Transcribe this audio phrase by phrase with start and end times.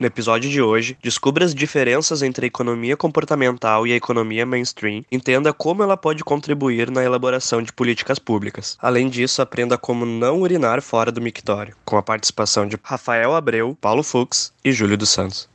[0.00, 5.04] No episódio de hoje, descubra as diferenças entre a economia comportamental e a economia mainstream,
[5.12, 8.78] entenda como ela pode contribuir na elaboração de políticas públicas.
[8.80, 13.76] Além disso, aprenda como não urinar fora do mictório, com a participação de Rafael Abreu,
[13.78, 15.46] Paulo Fux e Júlio dos Santos.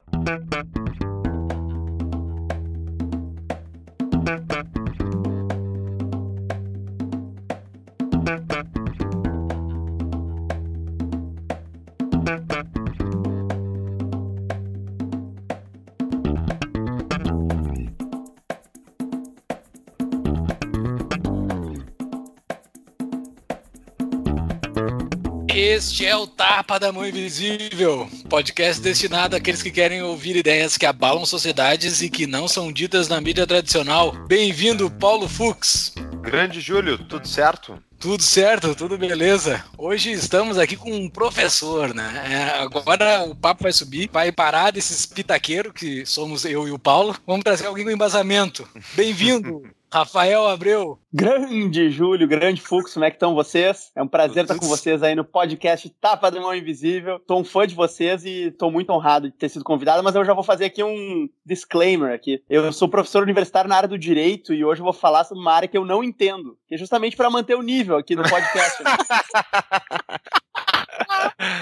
[25.85, 30.85] Este é o Tapa da Mão Invisível, podcast destinado àqueles que querem ouvir ideias que
[30.85, 34.11] abalam sociedades e que não são ditas na mídia tradicional.
[34.27, 35.93] Bem-vindo, Paulo Fux.
[36.23, 37.77] Grande Júlio, tudo certo?
[37.99, 39.63] Tudo certo, tudo beleza.
[39.77, 42.23] Hoje estamos aqui com um professor, né?
[42.29, 46.79] É, agora o papo vai subir, vai parar desses pitaqueiros que somos eu e o
[46.79, 47.15] Paulo.
[47.27, 48.67] Vamos trazer alguém com embasamento.
[48.95, 49.63] Bem-vindo,
[49.95, 50.99] Rafael Abreu.
[51.13, 53.93] Grande Júlio, grande Fux, como é que estão vocês?
[53.95, 57.17] É um prazer estar com vocês aí no podcast Tapa da Mão Invisível.
[57.17, 60.25] Tô um fã de vocês e tô muito honrado de ter sido convidado, mas eu
[60.25, 62.43] já vou fazer aqui um disclaimer aqui.
[62.49, 65.53] Eu sou professor universitário na área do direito e hoje eu vou falar sobre uma
[65.53, 68.83] área que eu não entendo, que é justamente para manter o nível aqui no podcast.
[68.83, 68.91] Né?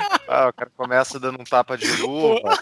[0.36, 2.42] Ah, o cara começa dando um tapa de luva.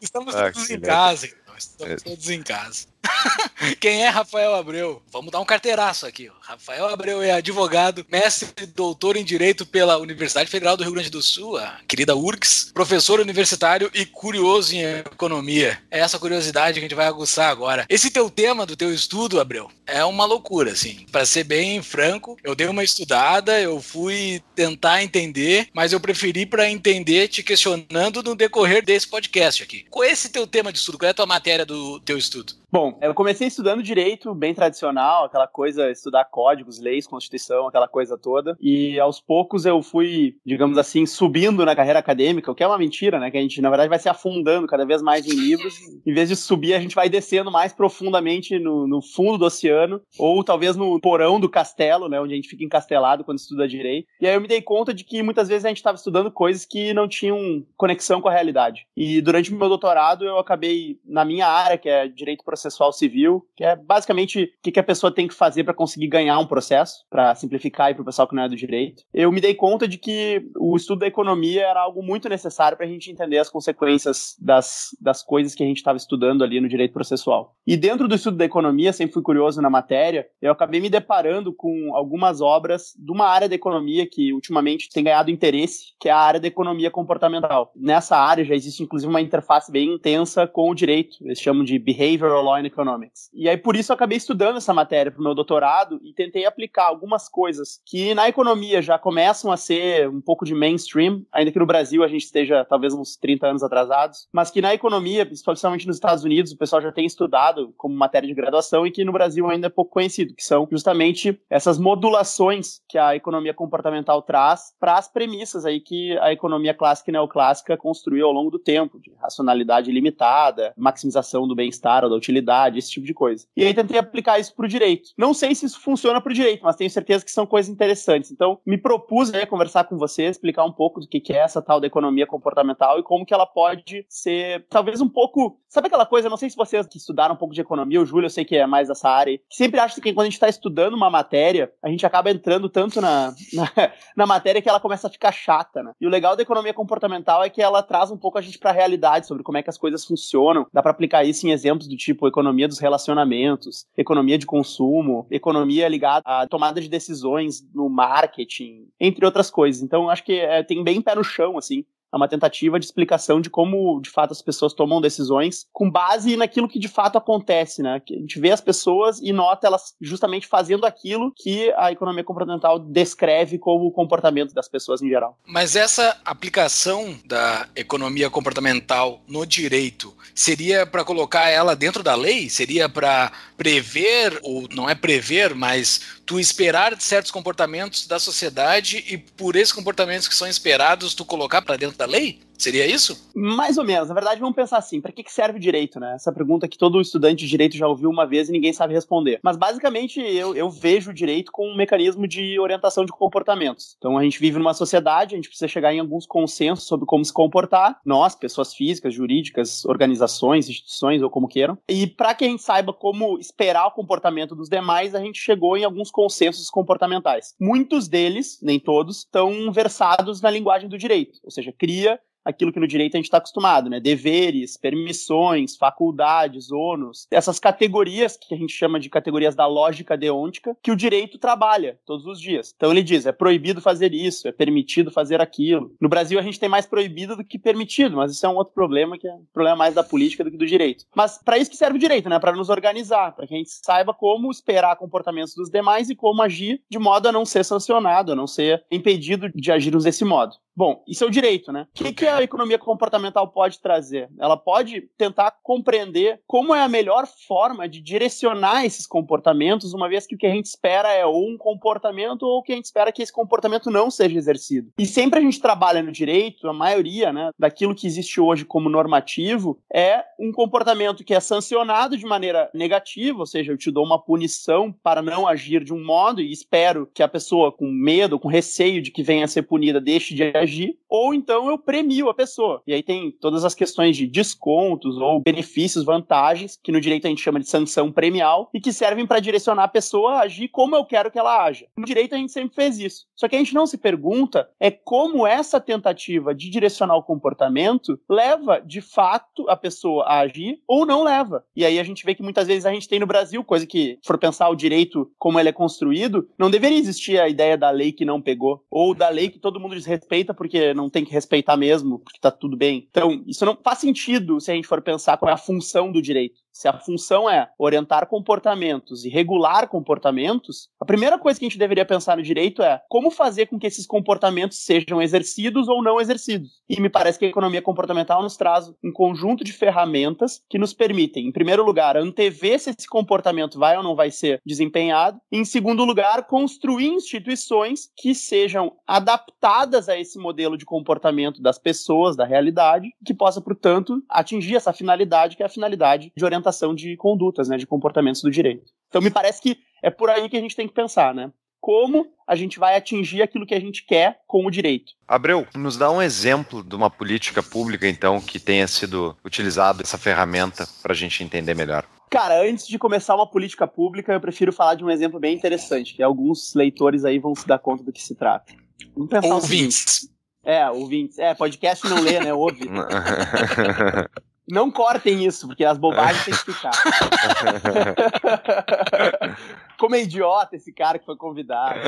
[0.00, 1.54] Estamos ah, todos em casa, então.
[1.58, 1.96] Estamos é.
[1.96, 2.86] todos em casa.
[3.80, 5.02] Quem é Rafael Abreu?
[5.12, 6.30] Vamos dar um carteiraço aqui.
[6.40, 11.10] Rafael Abreu é advogado, mestre e doutor em Direito pela Universidade Federal do Rio Grande
[11.10, 15.78] do Sul, a querida URGS, professor universitário e curioso em economia.
[15.90, 17.86] É essa curiosidade que a gente vai aguçar agora.
[17.88, 21.06] Esse teu tema do teu estudo, Abreu, é uma loucura, assim.
[21.10, 26.46] Para ser bem franco, eu dei uma estudada, eu fui tentar entender, mas eu preferi
[26.46, 29.84] para entender te questionando no decorrer desse podcast aqui.
[29.90, 30.98] Qual é esse teu tema de estudo?
[30.98, 32.54] Qual é a tua matéria do teu estudo?
[32.74, 38.18] Bom, eu comecei estudando direito, bem tradicional, aquela coisa, estudar códigos, leis, constituição, aquela coisa
[38.18, 38.58] toda.
[38.60, 42.76] E aos poucos eu fui, digamos assim, subindo na carreira acadêmica, o que é uma
[42.76, 43.30] mentira, né?
[43.30, 45.72] Que a gente, na verdade, vai se afundando cada vez mais em livros.
[46.04, 50.02] Em vez de subir, a gente vai descendo mais profundamente no, no fundo do oceano,
[50.18, 52.20] ou talvez no porão do castelo, né?
[52.20, 54.08] Onde a gente fica encastelado quando estuda direito.
[54.20, 56.66] E aí eu me dei conta de que muitas vezes a gente estava estudando coisas
[56.66, 58.84] que não tinham conexão com a realidade.
[58.96, 63.46] E durante o meu doutorado eu acabei, na minha área, que é direito processual civil,
[63.56, 67.04] que é basicamente o que a pessoa tem que fazer para conseguir ganhar um processo,
[67.10, 69.02] para simplificar e para o pessoal que não é do direito.
[69.12, 72.86] Eu me dei conta de que o estudo da economia era algo muito necessário para
[72.86, 76.68] a gente entender as consequências das, das coisas que a gente estava estudando ali no
[76.68, 77.54] direito processual.
[77.66, 81.52] E dentro do estudo da economia, sempre fui curioso na matéria, eu acabei me deparando
[81.52, 86.12] com algumas obras de uma área da economia que ultimamente tem ganhado interesse, que é
[86.12, 87.72] a área da economia comportamental.
[87.74, 91.78] Nessa área já existe inclusive uma interface bem intensa com o direito, eles chamam de
[91.78, 93.30] Behavioral Law and Economics.
[93.32, 96.46] E aí por isso eu acabei estudando essa matéria para o meu doutorado e tentei
[96.46, 101.50] aplicar algumas coisas que na economia já começam a ser um pouco de mainstream, ainda
[101.50, 105.26] que no Brasil a gente esteja talvez uns 30 anos atrasados, mas que na economia,
[105.26, 109.04] principalmente nos Estados Unidos, o pessoal já tem estudado como matéria de graduação e que
[109.04, 114.22] no Brasil ainda é pouco conhecido, que são justamente essas modulações que a economia comportamental
[114.22, 118.58] traz para as premissas aí que a economia clássica e neoclássica construiu ao longo do
[118.58, 122.43] tempo, de racionalidade limitada, maximização do bem-estar ou da utilidade,
[122.78, 123.46] esse tipo de coisa.
[123.56, 125.10] E aí tentei aplicar isso para o direito.
[125.16, 128.30] Não sei se isso funciona para o direito, mas tenho certeza que são coisas interessantes.
[128.30, 131.80] Então, me propus aí conversar com você, explicar um pouco do que é essa tal
[131.80, 135.58] da economia comportamental e como que ela pode ser, talvez um pouco.
[135.68, 136.28] Sabe aquela coisa?
[136.28, 138.56] Não sei se vocês que estudaram um pouco de economia, o Júlio, eu sei que
[138.56, 141.72] é mais dessa área, que sempre acha que quando a gente está estudando uma matéria,
[141.82, 145.82] a gente acaba entrando tanto na, na, na, matéria que ela começa a ficar chata,
[145.82, 145.92] né?
[146.00, 148.70] E o legal da economia comportamental é que ela traz um pouco a gente para
[148.70, 150.66] a realidade sobre como é que as coisas funcionam.
[150.72, 155.88] Dá para aplicar isso em exemplos do tipo economia dos relacionamentos, economia de consumo, economia
[155.88, 159.82] ligada à tomada de decisões no marketing, entre outras coisas.
[159.82, 163.40] Então, acho que é, tem bem pé no chão, assim, é uma tentativa de explicação
[163.40, 167.82] de como, de fato, as pessoas tomam decisões com base naquilo que de fato acontece,
[167.82, 168.00] né?
[168.00, 172.22] Que a gente vê as pessoas e nota elas justamente fazendo aquilo que a economia
[172.22, 175.36] comportamental descreve como o comportamento das pessoas em geral.
[175.44, 182.48] Mas essa aplicação da economia comportamental no direito seria para colocar ela dentro da lei?
[182.48, 189.18] Seria para prever, ou não é prever, mas tu esperar certos comportamentos da sociedade e
[189.18, 192.38] por esses comportamentos que são esperados, tu colocar para dentro da lei?
[192.64, 193.30] Seria isso?
[193.36, 194.08] Mais ou menos.
[194.08, 196.14] Na verdade, vamos pensar assim: para que serve o direito, né?
[196.14, 199.38] Essa pergunta que todo estudante de direito já ouviu uma vez e ninguém sabe responder.
[199.42, 203.94] Mas basicamente eu, eu vejo o direito como um mecanismo de orientação de comportamentos.
[203.98, 207.22] Então a gente vive numa sociedade, a gente precisa chegar em alguns consensos sobre como
[207.22, 211.76] se comportar, nós, pessoas físicas, jurídicas, organizações, instituições ou como queiram.
[211.86, 215.76] E para que a gente saiba como esperar o comportamento dos demais, a gente chegou
[215.76, 217.54] em alguns consensos comportamentais.
[217.60, 222.80] Muitos deles, nem todos, estão versados na linguagem do direito, ou seja, cria aquilo que
[222.80, 224.00] no direito a gente está acostumado, né?
[224.00, 230.76] Deveres, permissões, faculdades, ônus, essas categorias que a gente chama de categorias da lógica deôntica,
[230.82, 232.72] que o direito trabalha todos os dias.
[232.76, 235.94] Então ele diz: é proibido fazer isso, é permitido fazer aquilo.
[236.00, 238.74] No Brasil a gente tem mais proibido do que permitido, mas isso é um outro
[238.74, 241.04] problema que é um problema mais da política do que do direito.
[241.14, 242.38] Mas para isso que serve o direito, né?
[242.38, 246.42] Para nos organizar, para que a gente saiba como esperar comportamentos dos demais e como
[246.42, 250.56] agir de modo a não ser sancionado, a não ser impedido de agirmos desse modo.
[250.76, 251.86] Bom, isso é o direito, né?
[251.90, 254.28] O que, que a economia comportamental pode trazer?
[254.38, 260.26] Ela pode tentar compreender como é a melhor forma de direcionar esses comportamentos, uma vez
[260.26, 263.12] que o que a gente espera é ou um comportamento ou que a gente espera
[263.12, 264.90] que esse comportamento não seja exercido.
[264.98, 268.88] E sempre a gente trabalha no direito, a maioria, né, daquilo que existe hoje como
[268.88, 274.04] normativo é um comportamento que é sancionado de maneira negativa, ou seja, eu te dou
[274.04, 278.38] uma punição para não agir de um modo e espero que a pessoa com medo,
[278.38, 282.23] com receio de que venha a ser punida, deixe de agir, ou então eu premio
[282.28, 282.82] a pessoa.
[282.86, 287.30] E aí tem todas as questões de descontos ou benefícios, vantagens, que no direito a
[287.30, 290.96] gente chama de sanção premial, e que servem para direcionar a pessoa a agir como
[290.96, 291.86] eu quero que ela haja.
[291.96, 293.26] No direito a gente sempre fez isso.
[293.34, 298.18] Só que a gente não se pergunta é como essa tentativa de direcionar o comportamento
[298.28, 301.64] leva, de fato, a pessoa a agir ou não leva.
[301.74, 304.18] E aí a gente vê que muitas vezes a gente tem no Brasil, coisa que,
[304.24, 308.12] for pensar o direito como ele é construído, não deveria existir a ideia da lei
[308.12, 311.76] que não pegou, ou da lei que todo mundo desrespeita porque não tem que respeitar
[311.76, 313.06] mesmo, porque tá tudo bem.
[313.10, 316.22] Então, isso não faz sentido se a gente for pensar qual é a função do
[316.22, 316.63] direito.
[316.74, 321.78] Se a função é orientar comportamentos e regular comportamentos, a primeira coisa que a gente
[321.78, 326.20] deveria pensar no direito é como fazer com que esses comportamentos sejam exercidos ou não
[326.20, 326.82] exercidos.
[326.88, 330.92] E me parece que a economia comportamental nos traz um conjunto de ferramentas que nos
[330.92, 335.58] permitem, em primeiro lugar, antever se esse comportamento vai ou não vai ser desempenhado, e,
[335.58, 342.34] em segundo lugar, construir instituições que sejam adaptadas a esse modelo de comportamento das pessoas,
[342.34, 346.94] da realidade, que possa, portanto, atingir essa finalidade que é a finalidade de orientação orientação
[346.94, 348.90] de condutas, né, de comportamentos do direito.
[349.08, 351.52] Então me parece que é por aí que a gente tem que pensar, né?
[351.80, 355.12] Como a gente vai atingir aquilo que a gente quer com o direito.
[355.28, 360.16] Abreu, nos dá um exemplo de uma política pública, então, que tenha sido utilizada essa
[360.16, 362.06] ferramenta para a gente entender melhor.
[362.30, 366.14] Cara, antes de começar uma política pública, eu prefiro falar de um exemplo bem interessante,
[366.14, 368.72] que alguns leitores aí vão se dar conta do que se trata.
[369.14, 370.28] Vamos pensar ouvintes.
[370.64, 371.38] É, ouvintes.
[371.38, 372.54] É, podcast não lê, né?
[372.54, 372.88] Ouve.
[374.66, 376.92] Não cortem isso, porque as bobagens têm que ficar.
[379.98, 382.00] Como é idiota esse cara que foi convidado.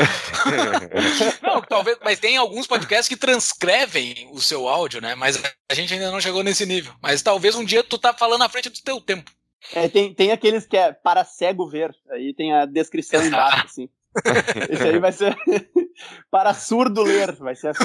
[1.43, 5.15] Não, talvez, mas tem alguns podcasts que transcrevem o seu áudio, né?
[5.15, 6.95] Mas a gente ainda não chegou nesse nível.
[7.03, 9.31] Mas talvez um dia tu tá falando na frente do teu tempo.
[9.75, 11.95] É, tem, tem aqueles que é para cego ver.
[12.11, 13.89] Aí tem a descrição embaixo, assim.
[14.71, 15.37] Esse aí vai ser
[16.31, 17.85] para surdo ler, vai ser assim.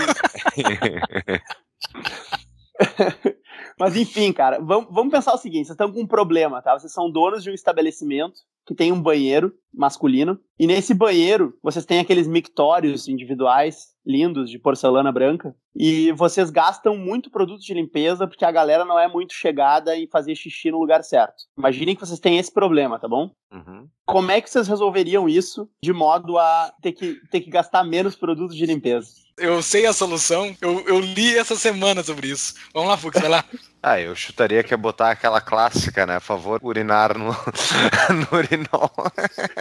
[3.82, 6.78] Mas enfim, cara, vamos, vamos pensar o seguinte: vocês estão com um problema, tá?
[6.78, 11.84] Vocês são donos de um estabelecimento que tem um banheiro masculino, e nesse banheiro vocês
[11.84, 18.28] têm aqueles mictórios individuais lindos de porcelana branca, e vocês gastam muito produto de limpeza
[18.28, 21.44] porque a galera não é muito chegada em fazer xixi no lugar certo.
[21.58, 23.32] Imaginem que vocês têm esse problema, tá bom?
[23.52, 23.88] Uhum.
[24.06, 28.16] Como é que vocês resolveriam isso de modo a ter que, ter que gastar menos
[28.16, 29.10] produto de limpeza?
[29.38, 32.54] Eu sei a solução, eu, eu li essa semana sobre isso.
[32.74, 33.44] Vamos lá, Fux, vai lá.
[33.84, 36.18] Ah, eu chutaria que é botar aquela clássica, né?
[36.18, 37.32] A favor, urinar no,
[38.14, 38.92] no urinol.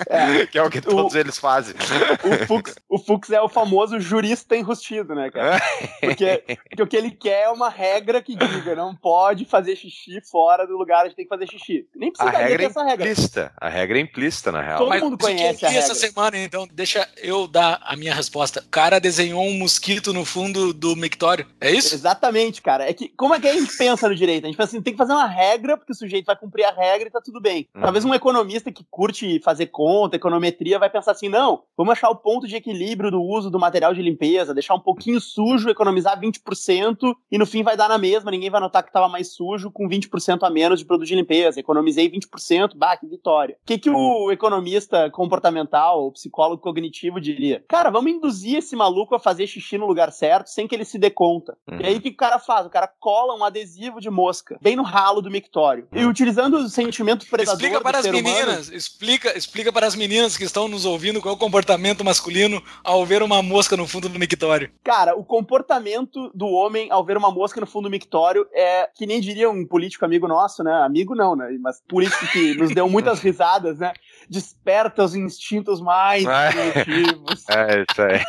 [0.09, 1.75] É, que é o que todos o, eles fazem.
[2.23, 5.59] O Fux, o Fux é o famoso jurista enrustido, né, cara?
[6.01, 10.21] Porque, porque o que ele quer é uma regra que diga, não pode fazer xixi
[10.21, 11.87] fora do lugar onde tem que fazer xixi.
[11.95, 13.11] Nem precisa a regra é essa regra.
[13.11, 13.53] Implícita.
[13.57, 14.79] A regra é implícita, na real.
[14.79, 15.85] Todo Mas, mundo conhece a regra.
[15.85, 18.61] essa semana, então, deixa eu dar a minha resposta.
[18.61, 21.47] O cara desenhou um mosquito no fundo do mictório.
[21.59, 21.95] É isso?
[21.95, 22.89] Exatamente, cara.
[22.89, 24.45] É que, como é que a gente pensa no direito.
[24.45, 26.73] A gente pensa assim, tem que fazer uma regra, porque o sujeito vai cumprir a
[26.73, 27.69] regra e tá tudo bem.
[27.75, 27.83] Uhum.
[27.83, 32.17] Talvez um economista que curte fazer conta, econometria, vai pensar assim, não, vamos achar o
[32.17, 37.15] ponto de equilíbrio do uso do material de limpeza, deixar um pouquinho sujo, economizar 20%
[37.31, 39.89] e no fim vai dar na mesma, ninguém vai notar que tava mais sujo com
[39.89, 41.61] 20% a menos de produto de limpeza.
[41.61, 43.57] Economizei 20%, bah, que vitória.
[43.63, 47.65] O que, que o economista comportamental, o psicólogo cognitivo diria?
[47.69, 50.99] Cara, vamos induzir esse maluco a fazer xixi no lugar certo sem que ele se
[50.99, 51.57] dê conta.
[51.71, 51.81] Uhum.
[51.81, 52.67] E aí o que o cara faz?
[52.67, 55.87] O cara cola um adesivo de mosca bem no ralo do mictório.
[55.93, 60.37] E utilizando o sentimento predador explica para as meninas, humano, explica, explica para as meninas
[60.37, 64.09] que estão nos ouvindo qual é o comportamento masculino ao ver uma mosca no fundo
[64.09, 64.71] do mictório.
[64.83, 69.07] Cara, o comportamento do homem ao ver uma mosca no fundo do mictório é que
[69.07, 70.73] nem diria um político amigo nosso, né?
[70.83, 71.49] Amigo não, né?
[71.61, 73.93] Mas político que nos deu muitas risadas, né?
[74.31, 77.45] Desperta os instintos mais primitivos.
[77.51, 78.21] É, isso aí.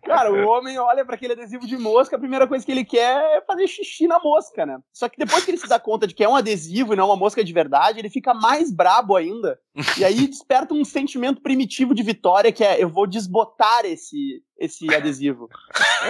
[0.04, 3.36] Cara, o homem olha para aquele adesivo de mosca, a primeira coisa que ele quer
[3.36, 4.78] é fazer xixi na mosca, né?
[4.92, 7.06] Só que depois que ele se dá conta de que é um adesivo e não
[7.06, 9.58] uma mosca de verdade, ele fica mais brabo ainda.
[9.96, 14.92] E aí desperta um sentimento primitivo de vitória que é eu vou desbotar esse esse
[14.94, 15.48] adesivo.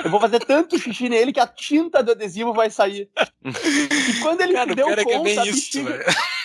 [0.04, 3.08] Eu vou fazer tanto xixi nele que a tinta do adesivo vai sair.
[3.42, 5.78] E quando ele Cara, se deu é conta, é a bexiga, isso,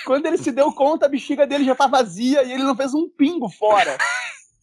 [0.10, 2.96] quando ele se deu conta, a bexiga dele já tá vazia e ele não fez
[2.96, 3.96] um pingo fora.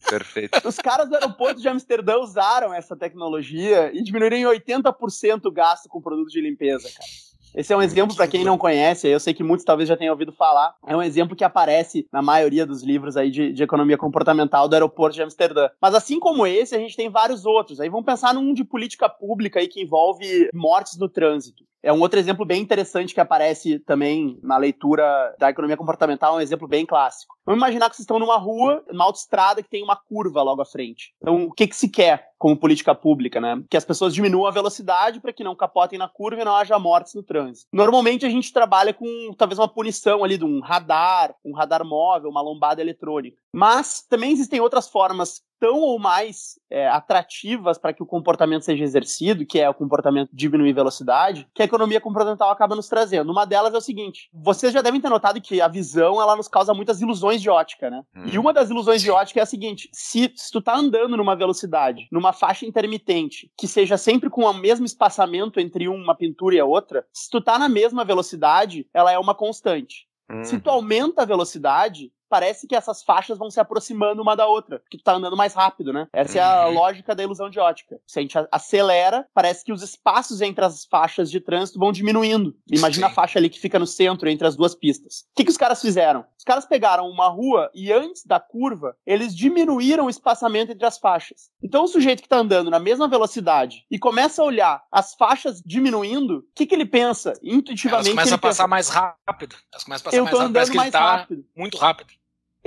[0.09, 0.67] Perfeito.
[0.67, 5.87] Os caras do aeroporto de Amsterdã usaram essa tecnologia e diminuíram em 80% o gasto
[5.87, 7.09] com produto de limpeza, cara.
[7.55, 10.11] Esse é um exemplo para quem não conhece, eu sei que muitos talvez já tenham
[10.11, 10.75] ouvido falar.
[10.85, 14.73] É um exemplo que aparece na maioria dos livros aí de, de economia comportamental do
[14.73, 15.69] aeroporto de Amsterdã.
[15.81, 17.79] Mas assim como esse, a gente tem vários outros.
[17.79, 21.63] Aí vamos pensar num de política pública aí que envolve mortes no trânsito.
[21.87, 26.41] É um outro exemplo bem interessante que aparece também na leitura da economia comportamental, um
[26.41, 27.37] exemplo bem clássico.
[27.45, 30.65] Vamos imaginar que vocês estão numa rua, numa autoestrada que tem uma curva logo à
[30.65, 31.13] frente.
[31.21, 33.63] Então, o que, que se quer como política pública, né?
[33.69, 36.77] Que as pessoas diminuam a velocidade para que não capotem na curva e não haja
[36.77, 37.67] mortes no trânsito.
[37.71, 42.29] Normalmente a gente trabalha com talvez uma punição ali de um radar, um radar móvel,
[42.29, 43.37] uma lombada eletrônica.
[43.53, 48.83] Mas também existem outras formas tão ou mais é, atrativas para que o comportamento seja
[48.83, 53.31] exercido, que é o comportamento de diminuir velocidade, que a economia comportamental acaba nos trazendo.
[53.31, 56.47] Uma delas é o seguinte: vocês já devem ter notado que a visão ela nos
[56.47, 58.03] causa muitas ilusões de ótica, né?
[58.15, 58.25] Hum.
[58.31, 61.35] E uma das ilusões de ótica é a seguinte: se, se tu tá andando numa
[61.35, 66.59] velocidade, numa faixa intermitente, que seja sempre com o mesmo espaçamento entre uma pintura e
[66.59, 70.07] a outra, se tu tá na mesma velocidade, ela é uma constante.
[70.29, 70.43] Hum.
[70.43, 74.79] Se tu aumenta a velocidade, parece que essas faixas vão se aproximando uma da outra,
[74.79, 76.07] porque tu tá andando mais rápido, né?
[76.13, 76.73] Essa é a uhum.
[76.73, 77.99] lógica da ilusão de ótica.
[78.05, 82.55] Se a gente acelera, parece que os espaços entre as faixas de trânsito vão diminuindo.
[82.69, 83.11] Imagina Sim.
[83.11, 85.25] a faixa ali que fica no centro, entre as duas pistas.
[85.31, 86.25] O que, que os caras fizeram?
[86.37, 90.97] Os caras pegaram uma rua e antes da curva, eles diminuíram o espaçamento entre as
[90.97, 91.49] faixas.
[91.61, 95.61] Então o sujeito que tá andando na mesma velocidade e começa a olhar as faixas
[95.65, 97.33] diminuindo, o que, que ele pensa?
[97.43, 98.09] Intuitivamente.
[98.09, 99.55] Elas começam a passar pensa, mais rápido.
[99.71, 101.45] Elas começam a passar eu tô mais andando mais tá rápido.
[101.55, 102.16] Muito rápido.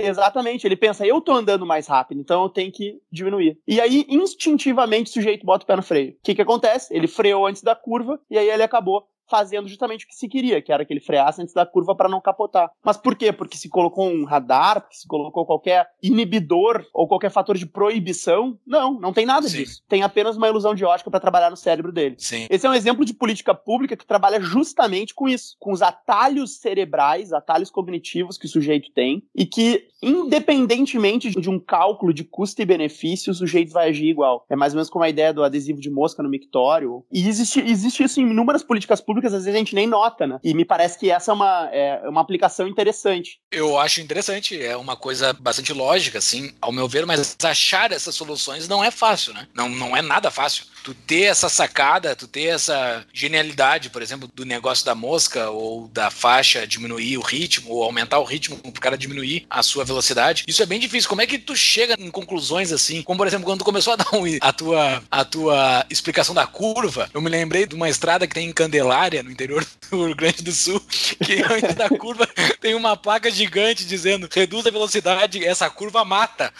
[0.01, 3.57] Exatamente, ele pensa, eu tô andando mais rápido, então eu tenho que diminuir.
[3.67, 6.11] E aí, instintivamente, o sujeito bota o pé no freio.
[6.11, 6.93] O que que acontece?
[6.95, 10.61] Ele freou antes da curva e aí ele acabou fazendo justamente o que se queria,
[10.61, 12.69] que era que ele freasse antes da curva para não capotar.
[12.83, 13.31] Mas por quê?
[13.31, 18.59] Porque se colocou um radar, porque se colocou qualquer inibidor ou qualquer fator de proibição?
[18.67, 19.59] Não, não tem nada Sim.
[19.59, 19.81] disso.
[19.87, 22.15] Tem apenas uma ilusão de ótica para trabalhar no cérebro dele.
[22.17, 22.45] Sim.
[22.49, 26.57] Esse é um exemplo de política pública que trabalha justamente com isso, com os atalhos
[26.57, 32.61] cerebrais, atalhos cognitivos que o sujeito tem e que, independentemente de um cálculo de custo
[32.61, 34.45] e benefício, o sujeito vai agir igual.
[34.49, 37.05] É mais ou menos como a ideia do adesivo de mosca no mictório.
[37.11, 40.25] E existe, existe isso em inúmeras políticas públicas públicas, às vezes a gente nem nota,
[40.25, 40.39] né?
[40.43, 43.39] E me parece que essa é uma, é uma aplicação interessante.
[43.51, 48.15] Eu acho interessante, é uma coisa bastante lógica, assim, ao meu ver, mas achar essas
[48.15, 49.47] soluções não é fácil, né?
[49.53, 50.65] Não, não é nada fácil.
[50.83, 55.87] Tu ter essa sacada, tu ter essa genialidade, por exemplo, do negócio da mosca ou
[55.89, 59.85] da faixa diminuir o ritmo ou aumentar o ritmo para o cara diminuir a sua
[59.85, 61.09] velocidade, isso é bem difícil.
[61.09, 63.03] Como é que tu chega em conclusões assim?
[63.03, 66.47] Como, por exemplo, quando tu começou a dar um, a, tua, a tua explicação da
[66.47, 70.05] curva, eu me lembrei de uma estrada que tem em Candelária, área no interior do
[70.05, 72.25] Rio Grande do Sul, que antes da curva
[72.61, 76.53] tem uma placa gigante dizendo reduz a velocidade, essa curva mata.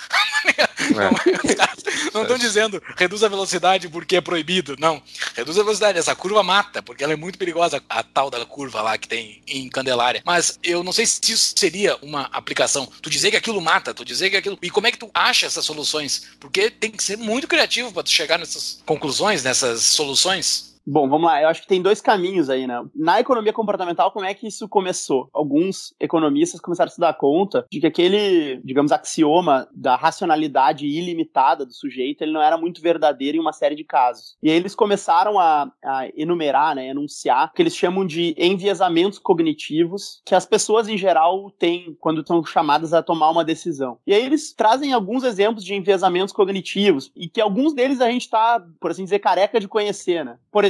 [0.46, 0.81] É.
[2.13, 4.75] não estão dizendo reduz a velocidade porque é proibido.
[4.77, 5.01] Não.
[5.36, 8.81] Reduz a velocidade, essa curva mata, porque ela é muito perigosa, a tal da curva
[8.81, 10.22] lá que tem em Candelária.
[10.25, 12.91] Mas eu não sei se isso seria uma aplicação.
[13.01, 14.58] Tu dizer que aquilo mata, tu dizer que aquilo.
[14.62, 16.24] E como é que tu acha essas soluções?
[16.39, 20.70] Porque tem que ser muito criativo para tu chegar nessas conclusões, nessas soluções.
[20.85, 21.41] Bom, vamos lá.
[21.41, 22.83] Eu acho que tem dois caminhos aí, né?
[22.95, 25.29] Na economia comportamental, como é que isso começou?
[25.31, 31.65] Alguns economistas começaram a se dar conta de que aquele, digamos, axioma da racionalidade ilimitada
[31.65, 34.35] do sujeito, ele não era muito verdadeiro em uma série de casos.
[34.41, 39.19] E aí eles começaram a, a enumerar, né, enunciar, o que eles chamam de enviesamentos
[39.19, 43.97] cognitivos que as pessoas em geral têm quando estão chamadas a tomar uma decisão.
[44.05, 48.23] E aí eles trazem alguns exemplos de enviesamentos cognitivos e que alguns deles a gente
[48.23, 50.38] está, por assim dizer, careca de conhecer, né?
[50.51, 50.65] Por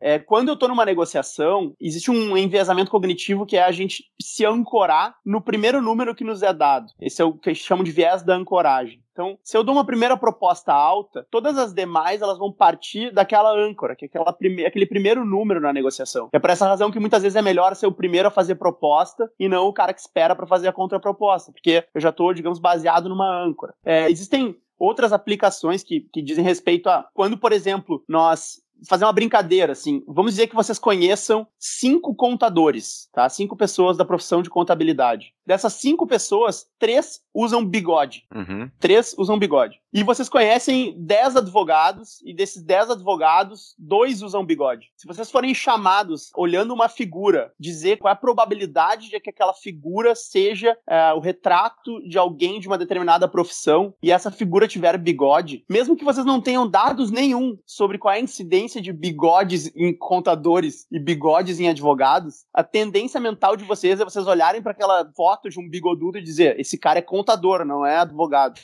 [0.00, 4.44] é, quando eu estou numa negociação, existe um enviesamento cognitivo que é a gente se
[4.44, 6.86] ancorar no primeiro número que nos é dado.
[7.00, 9.02] Esse é o que chamam de viés da ancoragem.
[9.12, 13.52] Então, se eu dou uma primeira proposta alta, todas as demais elas vão partir daquela
[13.56, 16.28] âncora, que é aquela prime aquele primeiro número na negociação.
[16.32, 19.30] É por essa razão que muitas vezes é melhor ser o primeiro a fazer proposta
[19.38, 22.58] e não o cara que espera para fazer a contraproposta, porque eu já estou, digamos,
[22.58, 23.72] baseado numa âncora.
[23.84, 29.12] É, existem outras aplicações que, que dizem respeito a quando, por exemplo, nós fazer uma
[29.12, 30.02] brincadeira, assim.
[30.06, 33.28] Vamos dizer que vocês conheçam cinco contadores, tá?
[33.28, 35.34] Cinco pessoas da profissão de contabilidade.
[35.46, 38.24] Dessas cinco pessoas, três usam bigode.
[38.34, 38.70] Uhum.
[38.78, 39.78] Três usam bigode.
[39.92, 44.88] E vocês conhecem dez advogados, e desses dez advogados, dois usam bigode.
[44.96, 49.52] Se vocês forem chamados, olhando uma figura, dizer qual é a probabilidade de que aquela
[49.52, 54.96] figura seja é, o retrato de alguém de uma determinada profissão, e essa figura tiver
[54.98, 59.70] bigode, mesmo que vocês não tenham dados nenhum sobre qual é a incidência de bigodes
[59.76, 64.72] em contadores e bigodes em advogados, a tendência mental de vocês é vocês olharem para
[64.72, 68.60] aquela foto de um bigodudo e dizer: esse cara é contador, não é advogado.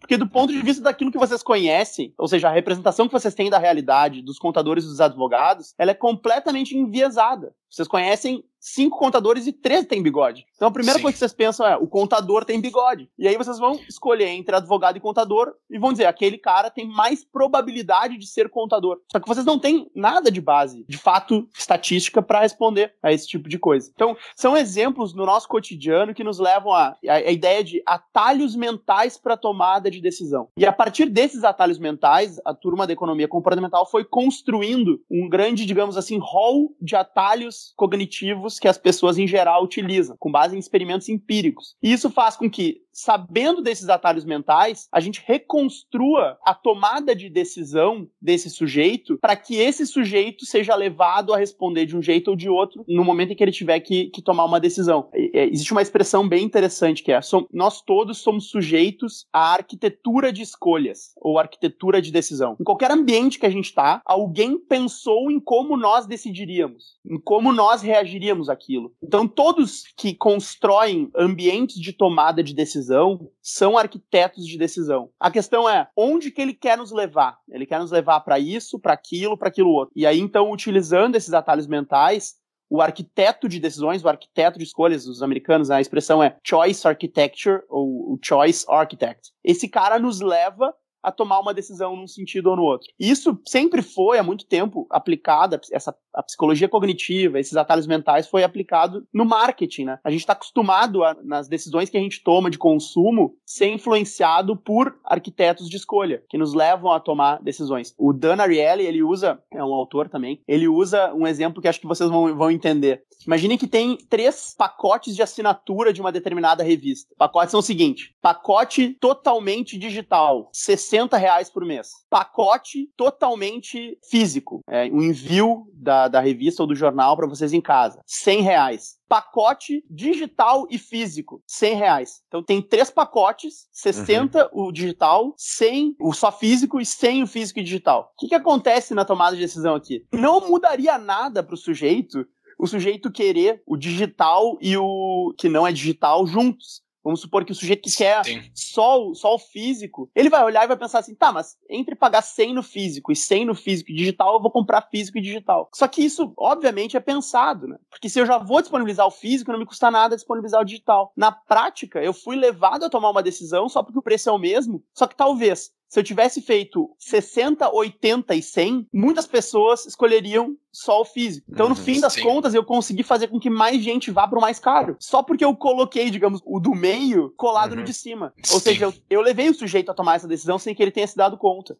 [0.00, 3.34] Porque do ponto de vista daquilo que vocês conhecem, ou seja, a representação que vocês
[3.34, 7.54] têm da realidade dos contadores e dos advogados, ela é completamente enviesada.
[7.72, 10.46] Vocês conhecem cinco contadores e três têm bigode.
[10.54, 11.02] Então a primeira Sim.
[11.02, 13.10] coisa que vocês pensam é: o contador tem bigode.
[13.18, 16.86] E aí vocês vão escolher entre advogado e contador e vão dizer: aquele cara tem
[16.86, 19.00] mais probabilidade de ser contador.
[19.10, 23.26] Só que vocês não têm nada de base, de fato, estatística para responder a esse
[23.26, 23.90] tipo de coisa.
[23.94, 28.54] Então, são exemplos no nosso cotidiano que nos levam a, a, a ideia de atalhos
[28.54, 30.48] mentais para tomada de decisão.
[30.56, 35.64] E a partir desses atalhos mentais, a turma da economia comportamental foi construindo um grande,
[35.64, 40.58] digamos assim, rol de atalhos cognitivos que as pessoas em geral utilizam, com base em
[40.58, 41.76] experimentos empíricos.
[41.82, 47.28] E isso faz com que sabendo desses atalhos mentais, a gente reconstrua a tomada de
[47.30, 52.36] decisão desse sujeito para que esse sujeito seja levado a responder de um jeito ou
[52.36, 55.08] de outro no momento em que ele tiver que, que tomar uma decisão.
[55.14, 57.20] Existe uma expressão bem interessante que é:
[57.52, 62.56] nós todos somos sujeitos à arquitetura de escolhas ou arquitetura de decisão.
[62.60, 67.52] Em qualquer ambiente que a gente está, alguém pensou em como nós decidiríamos, em como
[67.52, 68.92] nós reagiríamos àquilo.
[69.02, 75.10] Então, todos que constroem ambientes de tomada de decisão decisão são arquitetos de decisão.
[75.18, 77.38] A questão é onde que ele quer nos levar?
[77.48, 79.92] Ele quer nos levar para isso, para aquilo, para aquilo outro.
[79.94, 82.34] E aí então utilizando esses atalhos mentais,
[82.68, 87.60] o arquiteto de decisões, o arquiteto de escolhas, os americanos, a expressão é choice architecture
[87.68, 89.30] ou choice architect.
[89.44, 92.88] Esse cara nos leva a tomar uma decisão num sentido ou no outro.
[92.98, 98.44] Isso sempre foi, há muito tempo, aplicado, essa a psicologia cognitiva, esses atalhos mentais foi
[98.44, 99.98] aplicado no marketing, né?
[100.04, 104.56] A gente está acostumado a, nas decisões que a gente toma de consumo ser influenciado
[104.56, 107.94] por arquitetos de escolha, que nos levam a tomar decisões.
[107.98, 111.80] O Dan Ariely, ele usa, é um autor também, ele usa um exemplo que acho
[111.80, 113.02] que vocês vão, vão entender.
[113.26, 117.14] Imaginem que tem três pacotes de assinatura de uma determinada revista.
[117.16, 121.90] Pacotes são o seguinte: pacote totalmente digital, 60 reais por mês.
[122.10, 127.60] Pacote totalmente físico, é, um envio da, da revista ou do jornal para vocês em
[127.60, 132.22] casa, 100 reais pacote digital e físico, 100 reais.
[132.28, 134.68] Então tem três pacotes, 60 uhum.
[134.68, 138.10] o digital, 100 o só físico e 100 o físico e digital.
[138.14, 140.06] O que, que acontece na tomada de decisão aqui?
[140.14, 142.26] Não mudaria nada para o sujeito
[142.58, 146.80] o sujeito querer o digital e o que não é digital juntos.
[147.02, 148.22] Vamos supor que o sujeito que quer
[148.54, 151.94] só o, só o físico, ele vai olhar e vai pensar assim, tá, mas entre
[151.94, 155.20] pagar 100 no físico e 100 no físico e digital, eu vou comprar físico e
[155.20, 155.68] digital.
[155.74, 157.76] Só que isso, obviamente, é pensado, né?
[157.90, 161.12] Porque se eu já vou disponibilizar o físico, não me custa nada disponibilizar o digital.
[161.16, 164.38] Na prática, eu fui levado a tomar uma decisão só porque o preço é o
[164.38, 170.56] mesmo, só que talvez se eu tivesse feito 60, 80 e 100, muitas pessoas escolheriam
[170.72, 171.46] só o físico.
[171.50, 172.22] Então, no uhum, fim das sim.
[172.22, 174.96] contas, eu consegui fazer com que mais gente vá pro mais caro.
[174.98, 177.80] Só porque eu coloquei, digamos, o do meio colado uhum.
[177.80, 178.32] no de cima.
[178.50, 178.70] Ou sim.
[178.70, 181.14] seja, eu, eu levei o sujeito a tomar essa decisão sem que ele tenha se
[181.14, 181.76] dado conta.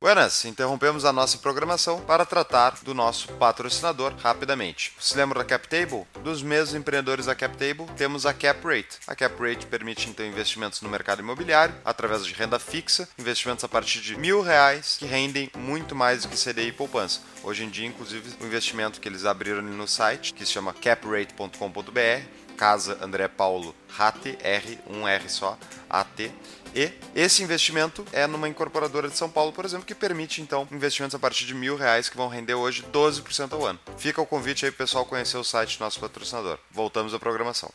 [0.00, 4.92] Buenas, interrompemos a nossa programação para tratar do nosso patrocinador rapidamente.
[5.00, 6.04] Se lembra da CapTable?
[6.22, 8.98] Dos mesmos empreendedores da CapTable, temos a CapRate.
[9.06, 14.00] A CapRate permite então investimentos no mercado imobiliário através de renda fixa, investimentos a partir
[14.00, 17.20] de mil reais que rendem muito mais do que CDI e poupança.
[17.42, 22.22] Hoje em dia, inclusive, o investimento que eles abriram no site, que se chama caprate.com.br,
[22.56, 25.58] Casa André Paulo RAT, R, um R só,
[25.90, 26.30] AT,
[26.74, 31.14] e esse investimento é numa incorporadora de São Paulo, por exemplo, que permite então investimentos
[31.14, 33.80] a partir de mil reais que vão render hoje 12% ao ano.
[33.96, 36.58] Fica o convite aí pessoal conhecer o site do nosso patrocinador.
[36.70, 37.70] Voltamos à programação.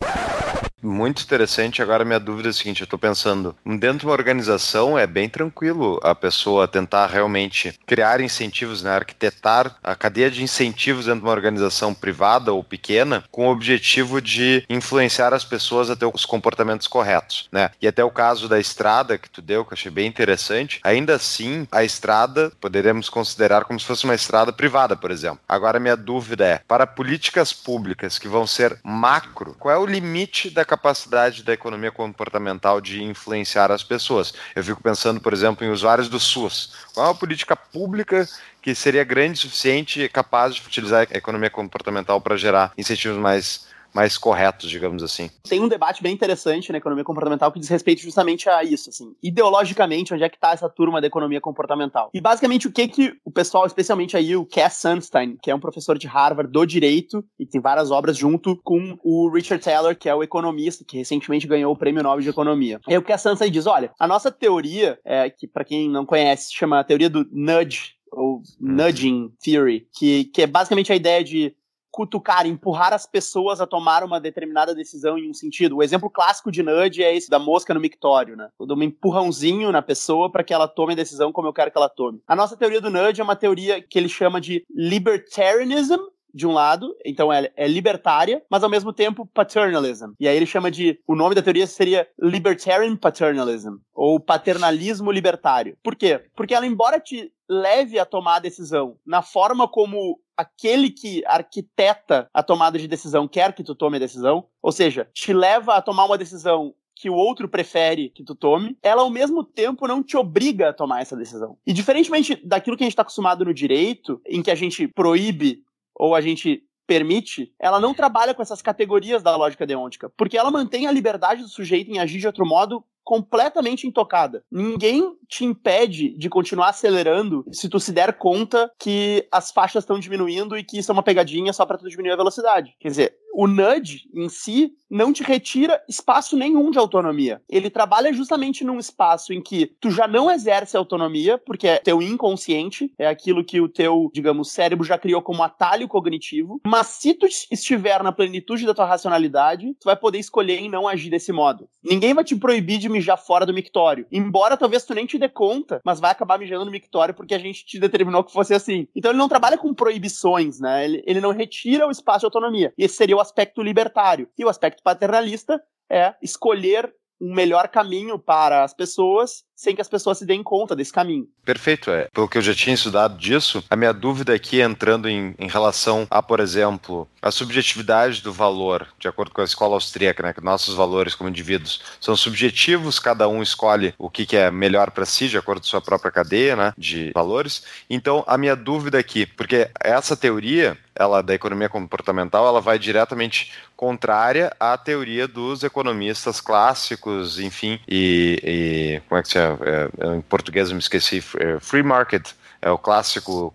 [0.82, 1.82] Muito interessante.
[1.82, 5.30] Agora, minha dúvida é a seguinte: eu estou pensando, dentro de uma organização é bem
[5.30, 11.26] tranquilo a pessoa tentar realmente criar incentivos, né, arquitetar a cadeia de incentivos dentro de
[11.26, 16.26] uma organização privada ou pequena com o objetivo de influenciar as pessoas a ter os
[16.26, 17.48] comportamentos corretos.
[17.52, 17.70] Né?
[17.82, 21.16] E até o caso da estrada que tu deu, que eu achei bem interessante, ainda
[21.16, 25.40] assim, a estrada poderíamos considerar como se fosse uma estrada privada, por exemplo.
[25.48, 30.50] Agora, minha dúvida é: para políticas públicas que vão ser macro, qual é o limite
[30.50, 34.34] da capacidade da economia comportamental de influenciar as pessoas.
[34.56, 36.74] Eu fico pensando, por exemplo, em usuários do SUS.
[36.94, 38.26] Qual é uma política pública
[38.62, 43.18] que seria grande o suficiente e capaz de utilizar a economia comportamental para gerar incentivos
[43.18, 45.30] mais mais corretos, digamos assim.
[45.48, 49.16] Tem um debate bem interessante na economia comportamental que diz respeito justamente a isso, assim,
[49.22, 52.10] ideologicamente, onde é que está essa turma da economia comportamental.
[52.14, 55.60] E basicamente o que que o pessoal, especialmente aí o Cass Sunstein, que é um
[55.60, 60.10] professor de Harvard do direito e tem várias obras junto com o Richard Taylor, que
[60.10, 62.80] é o economista que recentemente ganhou o Prêmio Nobel de Economia.
[62.88, 66.06] E aí o Cass Sunstein diz, olha, a nossa teoria, é, que para quem não
[66.06, 70.96] conhece, se chama a teoria do nudge, ou nudging theory, que, que é basicamente a
[70.96, 71.56] ideia de
[71.92, 75.78] cutucar, empurrar as pessoas a tomar uma determinada decisão em um sentido.
[75.78, 78.50] O exemplo clássico de nudge é esse da mosca no mictório, né?
[78.60, 81.72] Eu dou um empurrãozinho na pessoa para que ela tome a decisão como eu quero
[81.72, 82.22] que ela tome.
[82.28, 86.00] A nossa teoria do nudge é uma teoria que ele chama de libertarianism,
[86.34, 90.12] de um lado, então é, é, libertária, mas ao mesmo tempo paternalism.
[90.20, 91.00] E aí ele chama de.
[91.06, 95.78] O nome da teoria seria Libertarian Paternalism, ou paternalismo libertário.
[95.84, 96.22] Por quê?
[96.36, 102.30] Porque ela, embora te leve a tomar a decisão na forma como aquele que arquiteta
[102.34, 105.82] a tomada de decisão quer que tu tome a decisão, ou seja, te leva a
[105.82, 110.04] tomar uma decisão que o outro prefere que tu tome, ela ao mesmo tempo não
[110.04, 111.58] te obriga a tomar essa decisão.
[111.66, 115.64] E diferentemente daquilo que a gente está acostumado no direito, em que a gente proíbe
[115.96, 120.52] ou a gente permite, ela não trabalha com essas categorias da lógica deôntica, porque ela
[120.52, 124.44] mantém a liberdade do sujeito em agir de outro modo completamente intocada.
[124.52, 130.00] Ninguém te impede de continuar acelerando se tu se der conta que as faixas estão
[130.00, 132.76] diminuindo e que isso é uma pegadinha só para tu diminuir a velocidade.
[132.80, 137.42] Quer dizer, o nudge em si não te retira espaço nenhum de autonomia.
[137.50, 142.02] Ele trabalha justamente num espaço em que tu já não exerce autonomia, porque é teu
[142.02, 147.14] inconsciente, é aquilo que o teu, digamos, cérebro já criou como atalho cognitivo, mas se
[147.14, 151.32] tu estiver na plenitude da tua racionalidade, tu vai poder escolher em não agir desse
[151.32, 151.70] modo.
[151.82, 154.06] Ninguém vai te proibir de mijar fora do mictório.
[154.12, 157.40] Embora talvez tu nem te dê conta, mas vai acabar mijando no mictório porque a
[157.40, 158.88] gente te determinou que fosse assim.
[158.94, 160.84] Então ele não trabalha com proibições, né?
[160.84, 162.74] Ele, ele não retira o espaço de autonomia.
[162.78, 164.30] E esse seria o aspecto libertário.
[164.38, 169.88] E o aspecto paternalista é escolher um melhor caminho para as pessoas sem que as
[169.88, 171.28] pessoas se deem conta desse caminho.
[171.46, 172.08] Perfeito, é.
[172.12, 176.08] Pelo que eu já tinha estudado disso, a minha dúvida aqui entrando em, em relação
[176.10, 180.44] a, por exemplo, a subjetividade do valor, de acordo com a escola austríaca, né, que
[180.44, 185.06] nossos valores como indivíduos são subjetivos, cada um escolhe o que, que é melhor para
[185.06, 187.64] si, de acordo com sua própria cadeia né, de valores.
[187.88, 193.52] Então, a minha dúvida aqui, porque essa teoria, ela da economia comportamental, ela vai diretamente
[193.76, 199.51] contrária à teoria dos economistas clássicos, enfim, e, e como é que se chama?
[199.62, 202.30] É, é, em português eu me esqueci, é, free market,
[202.62, 203.54] é o clássico,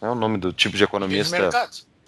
[0.00, 1.36] é o nome do tipo de economista?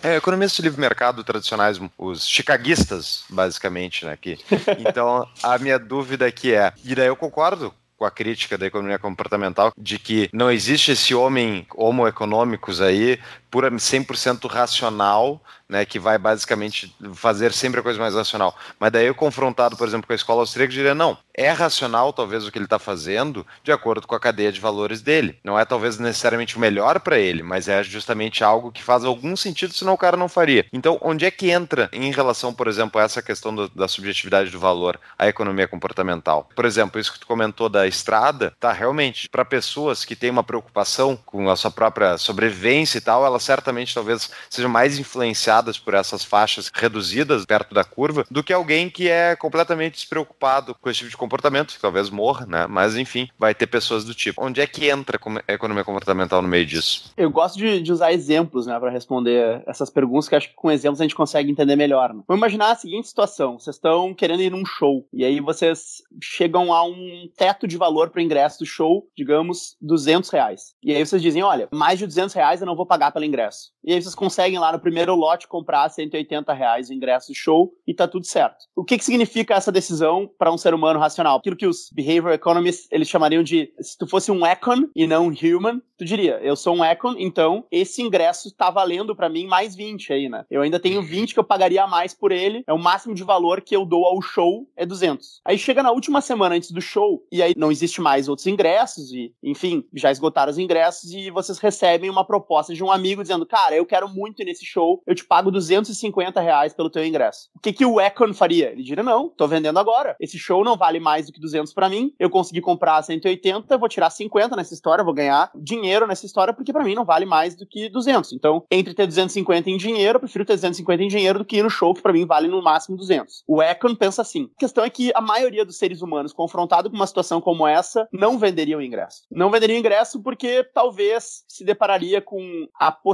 [0.02, 4.12] É, economistas de livre mercado tradicionais, os chicaguistas, basicamente, né?
[4.12, 4.38] Aqui.
[4.78, 8.98] Então, a minha dúvida aqui é, e daí eu concordo com a crítica da economia
[8.98, 13.20] comportamental de que não existe esse homem homo econômicos aí
[13.50, 18.56] pura 100% racional, né, que vai basicamente fazer sempre a coisa mais racional.
[18.78, 22.46] Mas daí eu confrontado, por exemplo, com a escola austríaca, diria não, é racional, talvez,
[22.46, 25.38] o que ele está fazendo, de acordo com a cadeia de valores dele.
[25.44, 29.36] Não é talvez necessariamente o melhor para ele, mas é justamente algo que faz algum
[29.36, 30.66] sentido, senão o cara não faria.
[30.72, 34.50] Então, onde é que entra em relação, por exemplo, a essa questão do, da subjetividade
[34.50, 36.48] do valor, a economia comportamental?
[36.54, 40.44] Por exemplo, isso que tu comentou da estrada, tá realmente para pessoas que têm uma
[40.44, 45.94] preocupação com a sua própria sobrevivência e tal, elas certamente talvez sejam mais influenciadas por
[45.94, 51.00] essas faixas reduzidas perto da curva do que alguém que é completamente despreocupado com esse
[51.00, 52.66] tipo de comportamento, que talvez morra, né?
[52.66, 54.42] Mas enfim, vai ter pessoas do tipo.
[54.44, 57.12] Onde é que entra a economia comportamental no meio disso?
[57.16, 60.70] Eu gosto de, de usar exemplos, né, para responder essas perguntas, que acho que com
[60.70, 62.12] exemplos a gente consegue entender melhor.
[62.14, 62.22] Né?
[62.26, 66.72] Vamos imaginar a seguinte situação: vocês estão querendo ir num show, e aí vocês chegam
[66.72, 70.74] a um teto de valor para ingresso do show, digamos, 200 reais.
[70.82, 73.70] E aí vocês dizem: olha, mais de 200 reais eu não vou pagar pelo ingresso.
[73.82, 77.72] E aí vocês conseguem lá no primeiro lote comprar 180 reais o ingresso do show
[77.86, 78.56] e tá tudo certo.
[78.76, 81.38] O que, que significa essa decisão para um ser humano racional?
[81.38, 85.28] Aquilo que os behavior economists eles chamariam de se tu fosse um econ e não
[85.28, 89.46] um human, tu diria, eu sou um econ, então esse ingresso tá valendo para mim
[89.46, 90.44] mais 20 aí, né?
[90.50, 93.22] Eu ainda tenho 20 que eu pagaria a mais por ele, é o máximo de
[93.22, 95.40] valor que eu dou ao show é 200.
[95.44, 99.12] Aí chega na última semana antes do show e aí não existe mais outros ingressos
[99.12, 103.46] e, enfim, já esgotaram os ingressos e vocês recebem uma proposta de um amigo dizendo,
[103.46, 107.48] cara, eu quero muito nesse show, eu te pago 250 reais pelo teu ingresso.
[107.54, 108.70] O que que o econ faria?
[108.72, 110.16] Ele diria, não, tô vendendo agora.
[110.20, 113.88] Esse show não vale mais do que 200 para mim, eu consegui comprar 180, vou
[113.88, 117.56] tirar 50 nessa história, vou ganhar dinheiro nessa história, porque para mim não vale mais
[117.56, 118.32] do que 200.
[118.32, 121.62] Então, entre ter 250 em dinheiro, eu prefiro ter 250 em dinheiro do que ir
[121.62, 123.44] no show, que para mim vale no máximo 200.
[123.46, 124.50] O Econ pensa assim.
[124.56, 128.08] A questão é que a maioria dos seres humanos, confrontado com uma situação como essa,
[128.12, 129.22] não venderia o ingresso.
[129.30, 133.09] Não venderia o ingresso porque talvez se depararia com a possibilidade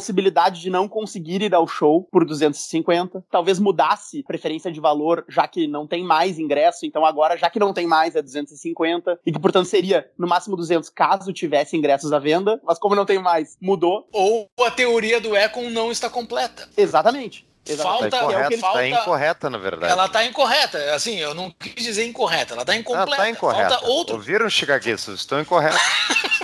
[0.60, 5.66] de não conseguir ir ao show por 250, talvez mudasse preferência de valor, já que
[5.66, 9.38] não tem mais ingresso, então agora, já que não tem mais, é 250, e que,
[9.38, 13.56] portanto, seria no máximo 200 caso tivesse ingressos à venda, mas como não tem mais,
[13.60, 14.08] mudou.
[14.12, 16.68] Ou a teoria do Econ não está completa.
[16.76, 17.46] Exatamente.
[17.74, 19.92] Falta, tá incorreta, é falta, tá incorreta, na verdade.
[19.92, 20.94] Ela tá incorreta.
[20.94, 23.10] Assim, eu não quis dizer incorreta, ela tá incompleta.
[23.10, 23.70] Ela tá incorreta.
[23.70, 24.14] Falta outro.
[24.14, 25.20] Ouviram, chicaguistas?
[25.20, 25.80] Estão incorretos.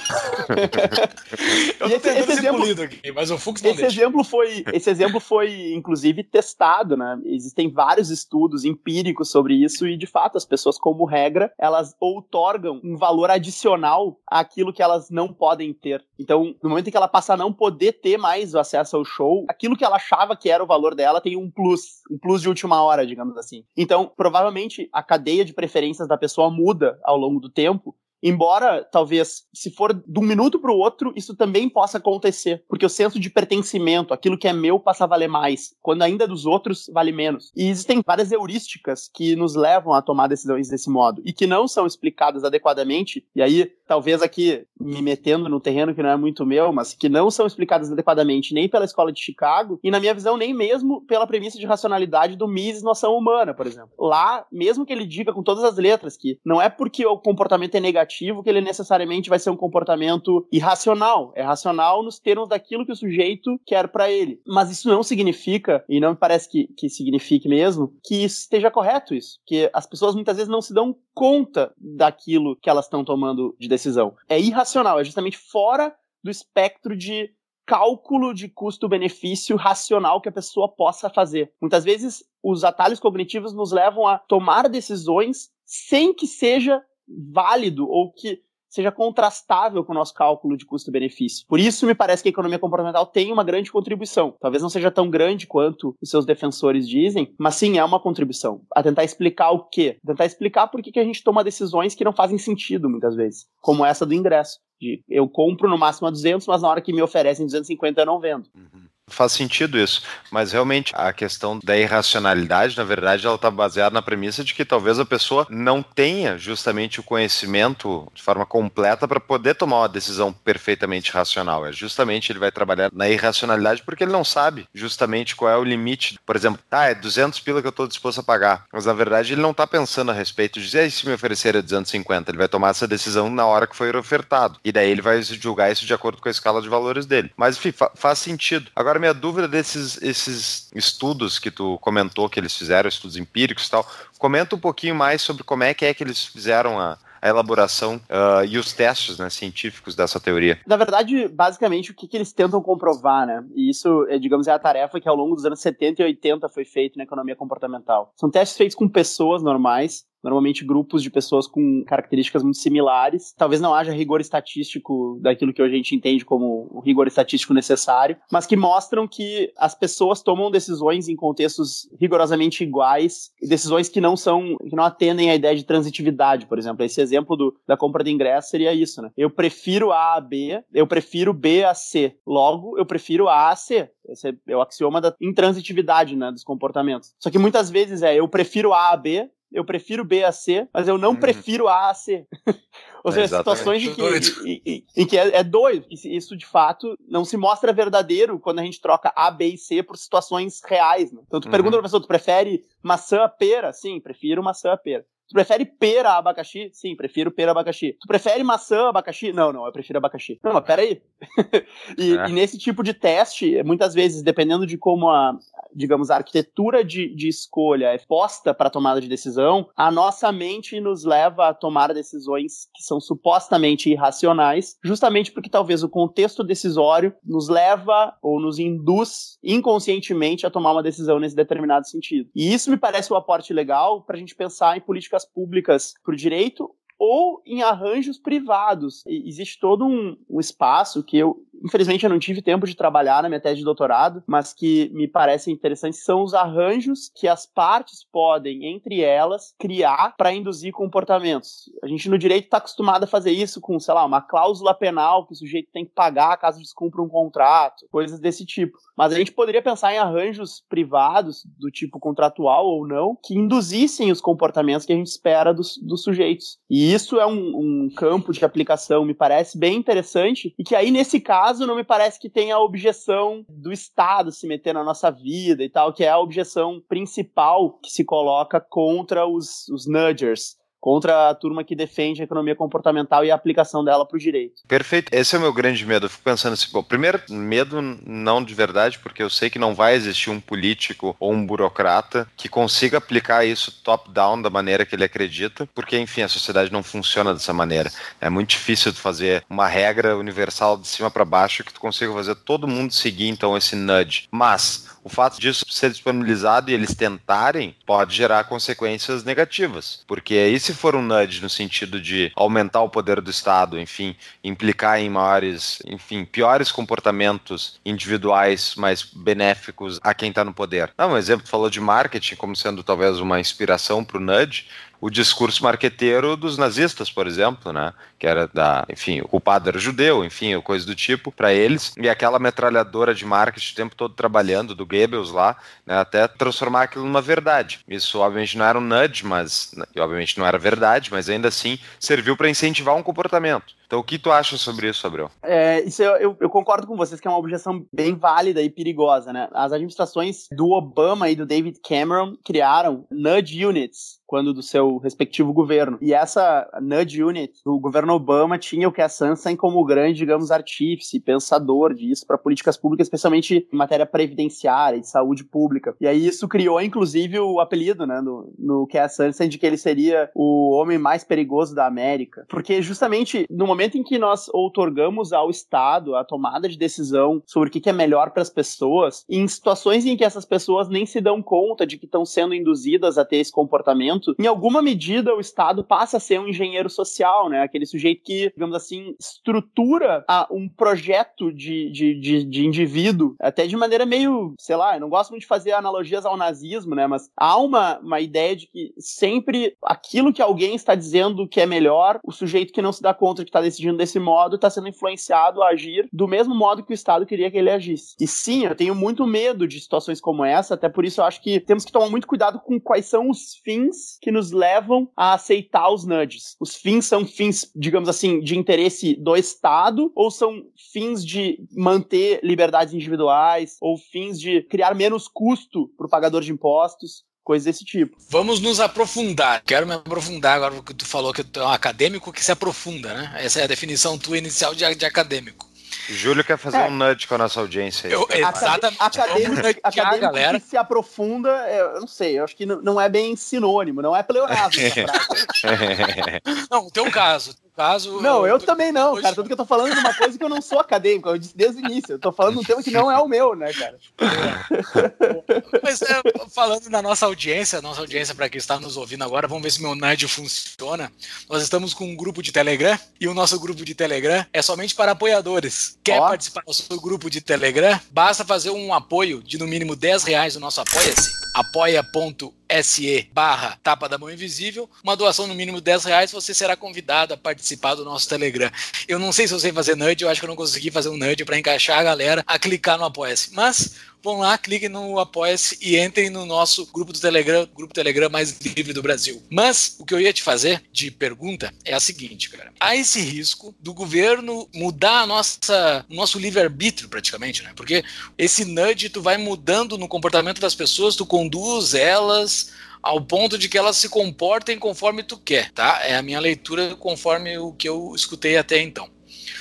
[1.80, 4.90] eu tô esse, tentando esse exemplo, aqui, mas o Fux não esse exemplo foi Esse
[4.90, 7.18] exemplo foi, inclusive, testado, né?
[7.24, 12.80] Existem vários estudos empíricos sobre isso e, de fato, as pessoas, como regra, elas outorgam
[12.82, 16.04] um valor adicional àquilo que elas não podem ter.
[16.18, 19.04] Então, no momento em que ela passa a não poder ter mais o acesso ao
[19.04, 22.18] show, aquilo que ela achava que era o valor dela ela tem um plus, um
[22.18, 23.64] plus de última hora, digamos assim.
[23.76, 29.48] Então, provavelmente a cadeia de preferências da pessoa muda ao longo do tempo Embora, talvez,
[29.52, 33.18] se for de um minuto para o outro, isso também possa acontecer, porque o senso
[33.18, 37.10] de pertencimento, aquilo que é meu, passa a valer mais, quando ainda dos outros vale
[37.10, 37.50] menos.
[37.56, 41.66] E existem várias heurísticas que nos levam a tomar decisões desse modo e que não
[41.66, 46.46] são explicadas adequadamente, e aí, talvez aqui me metendo no terreno que não é muito
[46.46, 50.14] meu, mas que não são explicadas adequadamente nem pela escola de Chicago, e na minha
[50.14, 53.90] visão, nem mesmo pela premissa de racionalidade do Mises Noção Humana, por exemplo.
[53.98, 57.74] Lá, mesmo que ele diga com todas as letras que não é porque o comportamento
[57.74, 61.30] é negativo que ele necessariamente vai ser um comportamento irracional.
[61.36, 64.40] É racional nos termos daquilo que o sujeito quer para ele.
[64.46, 69.14] Mas isso não significa, e não me parece que, que signifique mesmo, que esteja correto
[69.14, 69.38] isso.
[69.44, 73.68] Que as pessoas muitas vezes não se dão conta daquilo que elas estão tomando de
[73.68, 73.81] decisão.
[74.28, 77.30] É irracional, é justamente fora do espectro de
[77.66, 81.52] cálculo de custo-benefício racional que a pessoa possa fazer.
[81.60, 88.12] Muitas vezes, os atalhos cognitivos nos levam a tomar decisões sem que seja válido ou
[88.12, 88.42] que
[88.72, 91.46] seja contrastável com o nosso cálculo de custo-benefício.
[91.46, 94.34] Por isso, me parece que a economia comportamental tem uma grande contribuição.
[94.40, 98.62] Talvez não seja tão grande quanto os seus defensores dizem, mas sim é uma contribuição.
[98.74, 99.98] A tentar explicar o quê?
[100.04, 103.46] Tentar explicar por que, que a gente toma decisões que não fazem sentido, muitas vezes.
[103.60, 104.58] Como essa do ingresso.
[104.80, 108.06] De eu compro no máximo a 200, mas na hora que me oferecem 250 eu
[108.06, 108.48] não vendo.
[108.54, 113.92] Uhum faz sentido isso, mas realmente a questão da irracionalidade, na verdade, ela está baseada
[113.92, 119.06] na premissa de que talvez a pessoa não tenha justamente o conhecimento de forma completa
[119.06, 121.66] para poder tomar uma decisão perfeitamente racional.
[121.66, 125.64] É justamente ele vai trabalhar na irracionalidade porque ele não sabe justamente qual é o
[125.64, 126.18] limite.
[126.24, 129.32] Por exemplo, ah, é 200 pila que eu estou disposto a pagar, mas na verdade
[129.32, 132.48] ele não está pensando a respeito de dizer, se me oferecer é 250, ele vai
[132.48, 134.58] tomar essa decisão na hora que foi ofertado.
[134.64, 137.32] E daí ele vai julgar isso de acordo com a escala de valores dele.
[137.36, 138.70] Mas enfim, fa faz sentido.
[138.92, 143.70] Agora minha dúvida desses esses estudos que tu comentou que eles fizeram, estudos empíricos e
[143.70, 143.86] tal.
[144.18, 147.96] Comenta um pouquinho mais sobre como é que é que eles fizeram a, a elaboração
[147.96, 150.60] uh, e os testes né, científicos dessa teoria?
[150.66, 153.42] Na verdade, basicamente, o que, que, eles tentam comprovar, né?
[153.54, 156.50] E isso, é, digamos, é a tarefa que ao longo dos anos 70 e 80
[156.50, 158.12] foi feita na economia comportamental.
[158.14, 163.34] São testes feitos com pessoas normais, normalmente grupos de pessoas com características muito similares.
[163.36, 168.16] Talvez não haja rigor estatístico daquilo que a gente entende como o rigor estatístico necessário,
[168.30, 174.16] mas que mostram que as pessoas tomam decisões em contextos rigorosamente iguais, decisões que não
[174.16, 176.84] são, que não atendem à ideia de transitividade, por exemplo.
[176.84, 179.10] Esse exemplo do, da compra de ingresso seria isso, né?
[179.16, 182.16] Eu prefiro A a B, eu prefiro B a C.
[182.26, 183.90] Logo, eu prefiro A a C.
[184.08, 187.14] Esse é o axioma da intransitividade, né, dos comportamentos.
[187.18, 190.68] Só que muitas vezes é eu prefiro A a B, eu prefiro B a C,
[190.72, 191.16] mas eu não uhum.
[191.16, 192.26] prefiro A a C.
[193.04, 194.02] Ou seja, situações em que,
[194.46, 195.86] em, em, em que é, é doido.
[195.90, 199.82] Isso, de fato, não se mostra verdadeiro quando a gente troca A, B e C
[199.82, 201.10] por situações reais.
[201.10, 201.20] Né?
[201.26, 201.50] Então, tu uhum.
[201.50, 203.72] pergunta pra pessoa, tu prefere maçã a pera?
[203.72, 205.04] Sim, prefiro maçã a pera.
[205.32, 206.68] Tu prefere pera a abacaxi?
[206.74, 207.96] Sim, prefiro pera a abacaxi.
[207.98, 209.32] Tu prefere maçã a abacaxi?
[209.32, 210.38] Não, não, eu prefiro abacaxi.
[210.44, 211.00] Não, mas peraí.
[211.96, 212.28] e, é.
[212.28, 215.34] e nesse tipo de teste, muitas vezes, dependendo de como a,
[215.74, 220.78] digamos, a arquitetura de, de escolha é posta para tomada de decisão, a nossa mente
[220.80, 227.14] nos leva a tomar decisões que são supostamente irracionais, justamente porque talvez o contexto decisório
[227.24, 232.28] nos leva ou nos induz inconscientemente a tomar uma decisão nesse determinado sentido.
[232.34, 236.12] E isso me parece um aporte legal para a gente pensar em políticas públicas para
[236.12, 239.02] o direito ou em arranjos privados.
[239.08, 243.22] E existe todo um, um espaço que eu infelizmente eu não tive tempo de trabalhar
[243.22, 247.46] na minha tese de doutorado, mas que me parecem interessantes são os arranjos que as
[247.46, 251.70] partes podem, entre elas, criar para induzir comportamentos.
[251.82, 255.26] A gente no direito está acostumado a fazer isso com, sei lá, uma cláusula penal
[255.26, 258.76] que o sujeito tem que pagar caso descumpra um contrato, coisas desse tipo.
[258.96, 264.10] Mas a gente poderia pensar em arranjos privados, do tipo contratual ou não, que induzissem
[264.10, 266.58] os comportamentos que a gente espera dos, dos sujeitos.
[266.68, 270.90] E isso é um, um campo de aplicação, me parece bem interessante, e que aí,
[270.90, 275.10] nesse caso, não me parece que tenha a objeção do Estado se meter na nossa
[275.10, 280.56] vida e tal, que é a objeção principal que se coloca contra os, os nudgers
[280.82, 284.62] contra a turma que defende a economia comportamental e a aplicação dela para o direito.
[284.66, 285.14] Perfeito.
[285.14, 286.06] Esse é o meu grande medo.
[286.06, 289.76] Eu fico pensando assim, bom, primeiro, medo não de verdade, porque eu sei que não
[289.76, 294.96] vai existir um político ou um burocrata que consiga aplicar isso top-down da maneira que
[294.96, 297.88] ele acredita, porque, enfim, a sociedade não funciona dessa maneira.
[298.20, 302.34] É muito difícil fazer uma regra universal de cima para baixo que tu consiga fazer
[302.34, 304.26] todo mundo seguir, então, esse nudge.
[304.32, 310.58] Mas o fato disso ser disponibilizado e eles tentarem pode gerar consequências negativas, porque aí
[310.58, 315.10] se for um nudge no sentido de aumentar o poder do Estado, enfim, implicar em
[315.10, 320.92] maiores, enfim, piores comportamentos individuais mais benéficos a quem está no poder.
[320.96, 324.66] Não, um exemplo, falou de marketing como sendo talvez uma inspiração para o nudge,
[325.02, 327.92] o discurso marqueteiro dos nazistas, por exemplo, né?
[328.22, 331.92] Que era da, enfim, o culpado era judeu, enfim, coisa do tipo, para eles.
[332.00, 335.98] E aquela metralhadora de marketing o tempo todo trabalhando, do Goebbels lá, né?
[335.98, 337.80] Até transformar aquilo numa verdade.
[337.88, 341.80] Isso, obviamente, não era um nudge, mas, e, obviamente, não era verdade, mas ainda assim
[341.98, 343.74] serviu para incentivar um comportamento.
[343.92, 345.30] Então, o que tu acha sobre isso, Abreu?
[345.42, 348.70] É, isso eu, eu, eu, concordo com vocês que é uma objeção bem válida e
[348.70, 349.50] perigosa, né?
[349.52, 355.52] As administrações do Obama e do David Cameron criaram nudge units quando do seu respectivo
[355.52, 355.98] governo.
[356.00, 361.20] E essa nudge unit do governo Obama tinha o Cass Sunstein como grande, digamos, artífice,
[361.20, 365.94] pensador disso para políticas públicas, especialmente em matéria previdenciária e saúde pública.
[366.00, 369.76] E aí isso criou, inclusive, o apelido, né, no, no Cass Sunstein de que ele
[369.76, 372.46] seria o homem mais perigoso da América.
[372.48, 377.42] Porque justamente no momento momento em que nós outorgamos ao Estado a tomada de decisão
[377.46, 381.04] sobre o que é melhor para as pessoas, em situações em que essas pessoas nem
[381.04, 385.34] se dão conta de que estão sendo induzidas a ter esse comportamento, em alguma medida
[385.34, 387.62] o Estado passa a ser um engenheiro social, né?
[387.62, 393.66] Aquele sujeito que, digamos assim, estrutura a, um projeto de, de, de, de indivíduo, até
[393.66, 397.06] de maneira meio, sei lá, eu não gosto muito de fazer analogias ao nazismo, né?
[397.06, 401.66] Mas há uma, uma ideia de que sempre aquilo que alguém está dizendo que é
[401.66, 404.68] melhor, o sujeito que não se dá conta de que está decidindo desse modo está
[404.70, 408.14] sendo influenciado a agir do mesmo modo que o Estado queria que ele agisse.
[408.20, 411.42] E sim, eu tenho muito medo de situações como essa, até por isso eu acho
[411.42, 415.34] que temos que tomar muito cuidado com quais são os fins que nos levam a
[415.34, 416.56] aceitar os nudges.
[416.60, 422.40] Os fins são fins, digamos assim, de interesse do Estado ou são fins de manter
[422.42, 427.22] liberdades individuais ou fins de criar menos custo para o pagador de impostos?
[427.44, 428.16] coisas desse tipo.
[428.30, 429.64] Vamos nos aprofundar.
[429.66, 433.12] Quero me aprofundar agora porque tu falou que tu é um acadêmico que se aprofunda,
[433.12, 433.34] né?
[433.34, 435.68] Essa é a definição tua inicial de, de acadêmico.
[436.08, 436.86] Júlio quer fazer é.
[436.86, 438.08] um nudge com a nossa audiência.
[438.08, 438.96] Eu, exatamente.
[438.98, 440.60] Acadêmico, acadêmico galera.
[440.60, 444.22] que se aprofunda, eu não sei, eu acho que não é bem sinônimo, não é
[444.22, 444.82] pleonasmo.
[446.70, 447.54] não, tem um caso.
[447.76, 448.20] caso.
[448.20, 449.22] Não, eu, eu também não, hoje...
[449.22, 449.34] cara.
[449.34, 451.56] Tanto que eu tô falando de uma coisa que eu não sou acadêmico, eu disse
[451.56, 452.12] desde o início.
[452.14, 453.98] Eu tô falando de um tema que não é o meu, né, cara?
[454.20, 455.80] É.
[455.82, 456.22] Mas é,
[456.54, 459.82] falando na nossa audiência, nossa audiência para quem está nos ouvindo agora, vamos ver se
[459.82, 461.12] meu NAD funciona.
[461.48, 464.94] Nós estamos com um grupo de Telegram e o nosso grupo de Telegram é somente
[464.94, 465.91] para apoiadores.
[466.02, 466.28] Quer Ó.
[466.28, 468.00] participar do nosso grupo de Telegram?
[468.10, 471.30] Basta fazer um apoio de no mínimo 10 reais no nosso Apoia-se.
[471.54, 477.34] apoia.se barra tapa da mão invisível, uma doação no mínimo 10 reais, você será convidado
[477.34, 478.70] a participar do nosso Telegram.
[479.06, 481.08] Eu não sei se eu sei fazer nudge, eu acho que eu não consegui fazer
[481.08, 483.52] um nudge para encaixar a galera a clicar no Apoia-se.
[483.52, 488.30] Mas vão lá, cliquem no Apoia-se e entrem no nosso grupo do Telegram, grupo Telegram
[488.30, 489.42] mais livre do Brasil.
[489.50, 492.72] Mas o que eu ia te fazer de pergunta é a seguinte, cara.
[492.78, 497.72] Há esse risco do governo mudar a nossa, o nosso livre-arbítrio, praticamente, né?
[497.74, 498.04] Porque
[498.38, 502.70] esse nudge tu vai mudando no comportamento das pessoas, tu conduz elas
[503.02, 506.00] ao ponto de que elas se comportem conforme tu quer, tá?
[506.04, 509.10] É a minha leitura conforme o que eu escutei até então.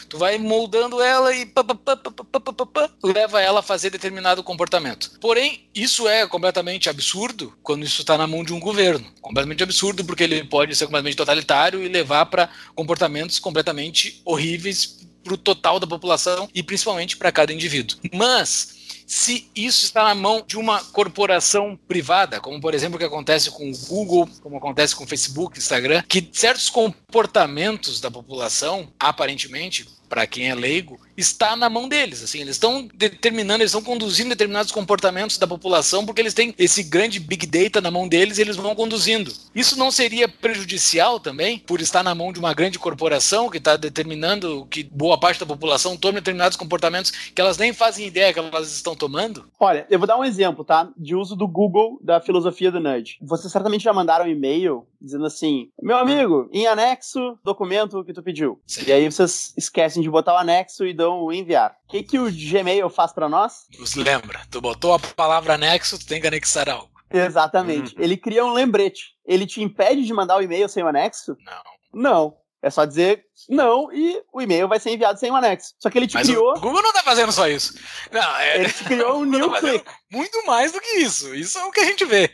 [0.09, 5.11] Tu vai moldando ela e pá, pá, pá, leva ela a fazer determinado comportamento.
[5.19, 9.05] Porém, isso é completamente absurdo quando isso está na mão de um governo.
[9.21, 15.33] Completamente absurdo porque ele pode ser completamente totalitário e levar para comportamentos completamente horríveis para
[15.33, 17.97] o total da população e principalmente para cada indivíduo.
[18.13, 18.80] Mas
[19.11, 23.51] se isso está na mão de uma corporação privada, como por exemplo o que acontece
[23.51, 29.85] com o Google, como acontece com o Facebook, Instagram, que certos comportamentos da população, aparentemente,
[30.07, 32.23] para quem é leigo, está na mão deles.
[32.23, 36.83] Assim, eles estão determinando, eles estão conduzindo determinados comportamentos da população porque eles têm esse
[36.83, 39.31] grande big data na mão deles e eles vão conduzindo.
[39.55, 43.77] Isso não seria prejudicial também por estar na mão de uma grande corporação que está
[43.77, 48.39] determinando que boa parte da população tome determinados comportamentos que elas nem fazem ideia que
[48.39, 49.45] elas estão tomando?
[49.59, 50.89] Olha, eu vou dar um exemplo, tá?
[50.97, 53.17] De uso do Google da filosofia do nudge.
[53.21, 58.21] Vocês certamente já mandaram um e-mail dizendo assim: meu amigo, em anexo, documento que tu
[58.21, 58.59] pediu.
[58.65, 58.83] Sim.
[58.87, 61.75] E aí vocês esquecem de botar o anexo e dão o enviar.
[61.85, 63.65] O que, que o Gmail faz para nós?
[63.77, 66.91] Nos lembra, tu botou a palavra anexo, tu tem que anexar algo.
[67.09, 67.95] Exatamente.
[67.95, 68.03] Uhum.
[68.03, 69.15] Ele cria um lembrete.
[69.25, 71.35] Ele te impede de mandar o e-mail sem o anexo?
[71.45, 72.01] Não.
[72.01, 72.41] Não.
[72.63, 75.73] É só dizer não e o e-mail vai ser enviado sem o anexo.
[75.79, 76.51] Só que ele te Mas criou.
[76.51, 77.73] O Google não tá fazendo só isso.
[78.11, 78.59] Não, é...
[78.59, 79.83] Ele te criou um new click.
[80.11, 81.33] Muito mais do que isso.
[81.33, 82.31] Isso é o que a gente vê.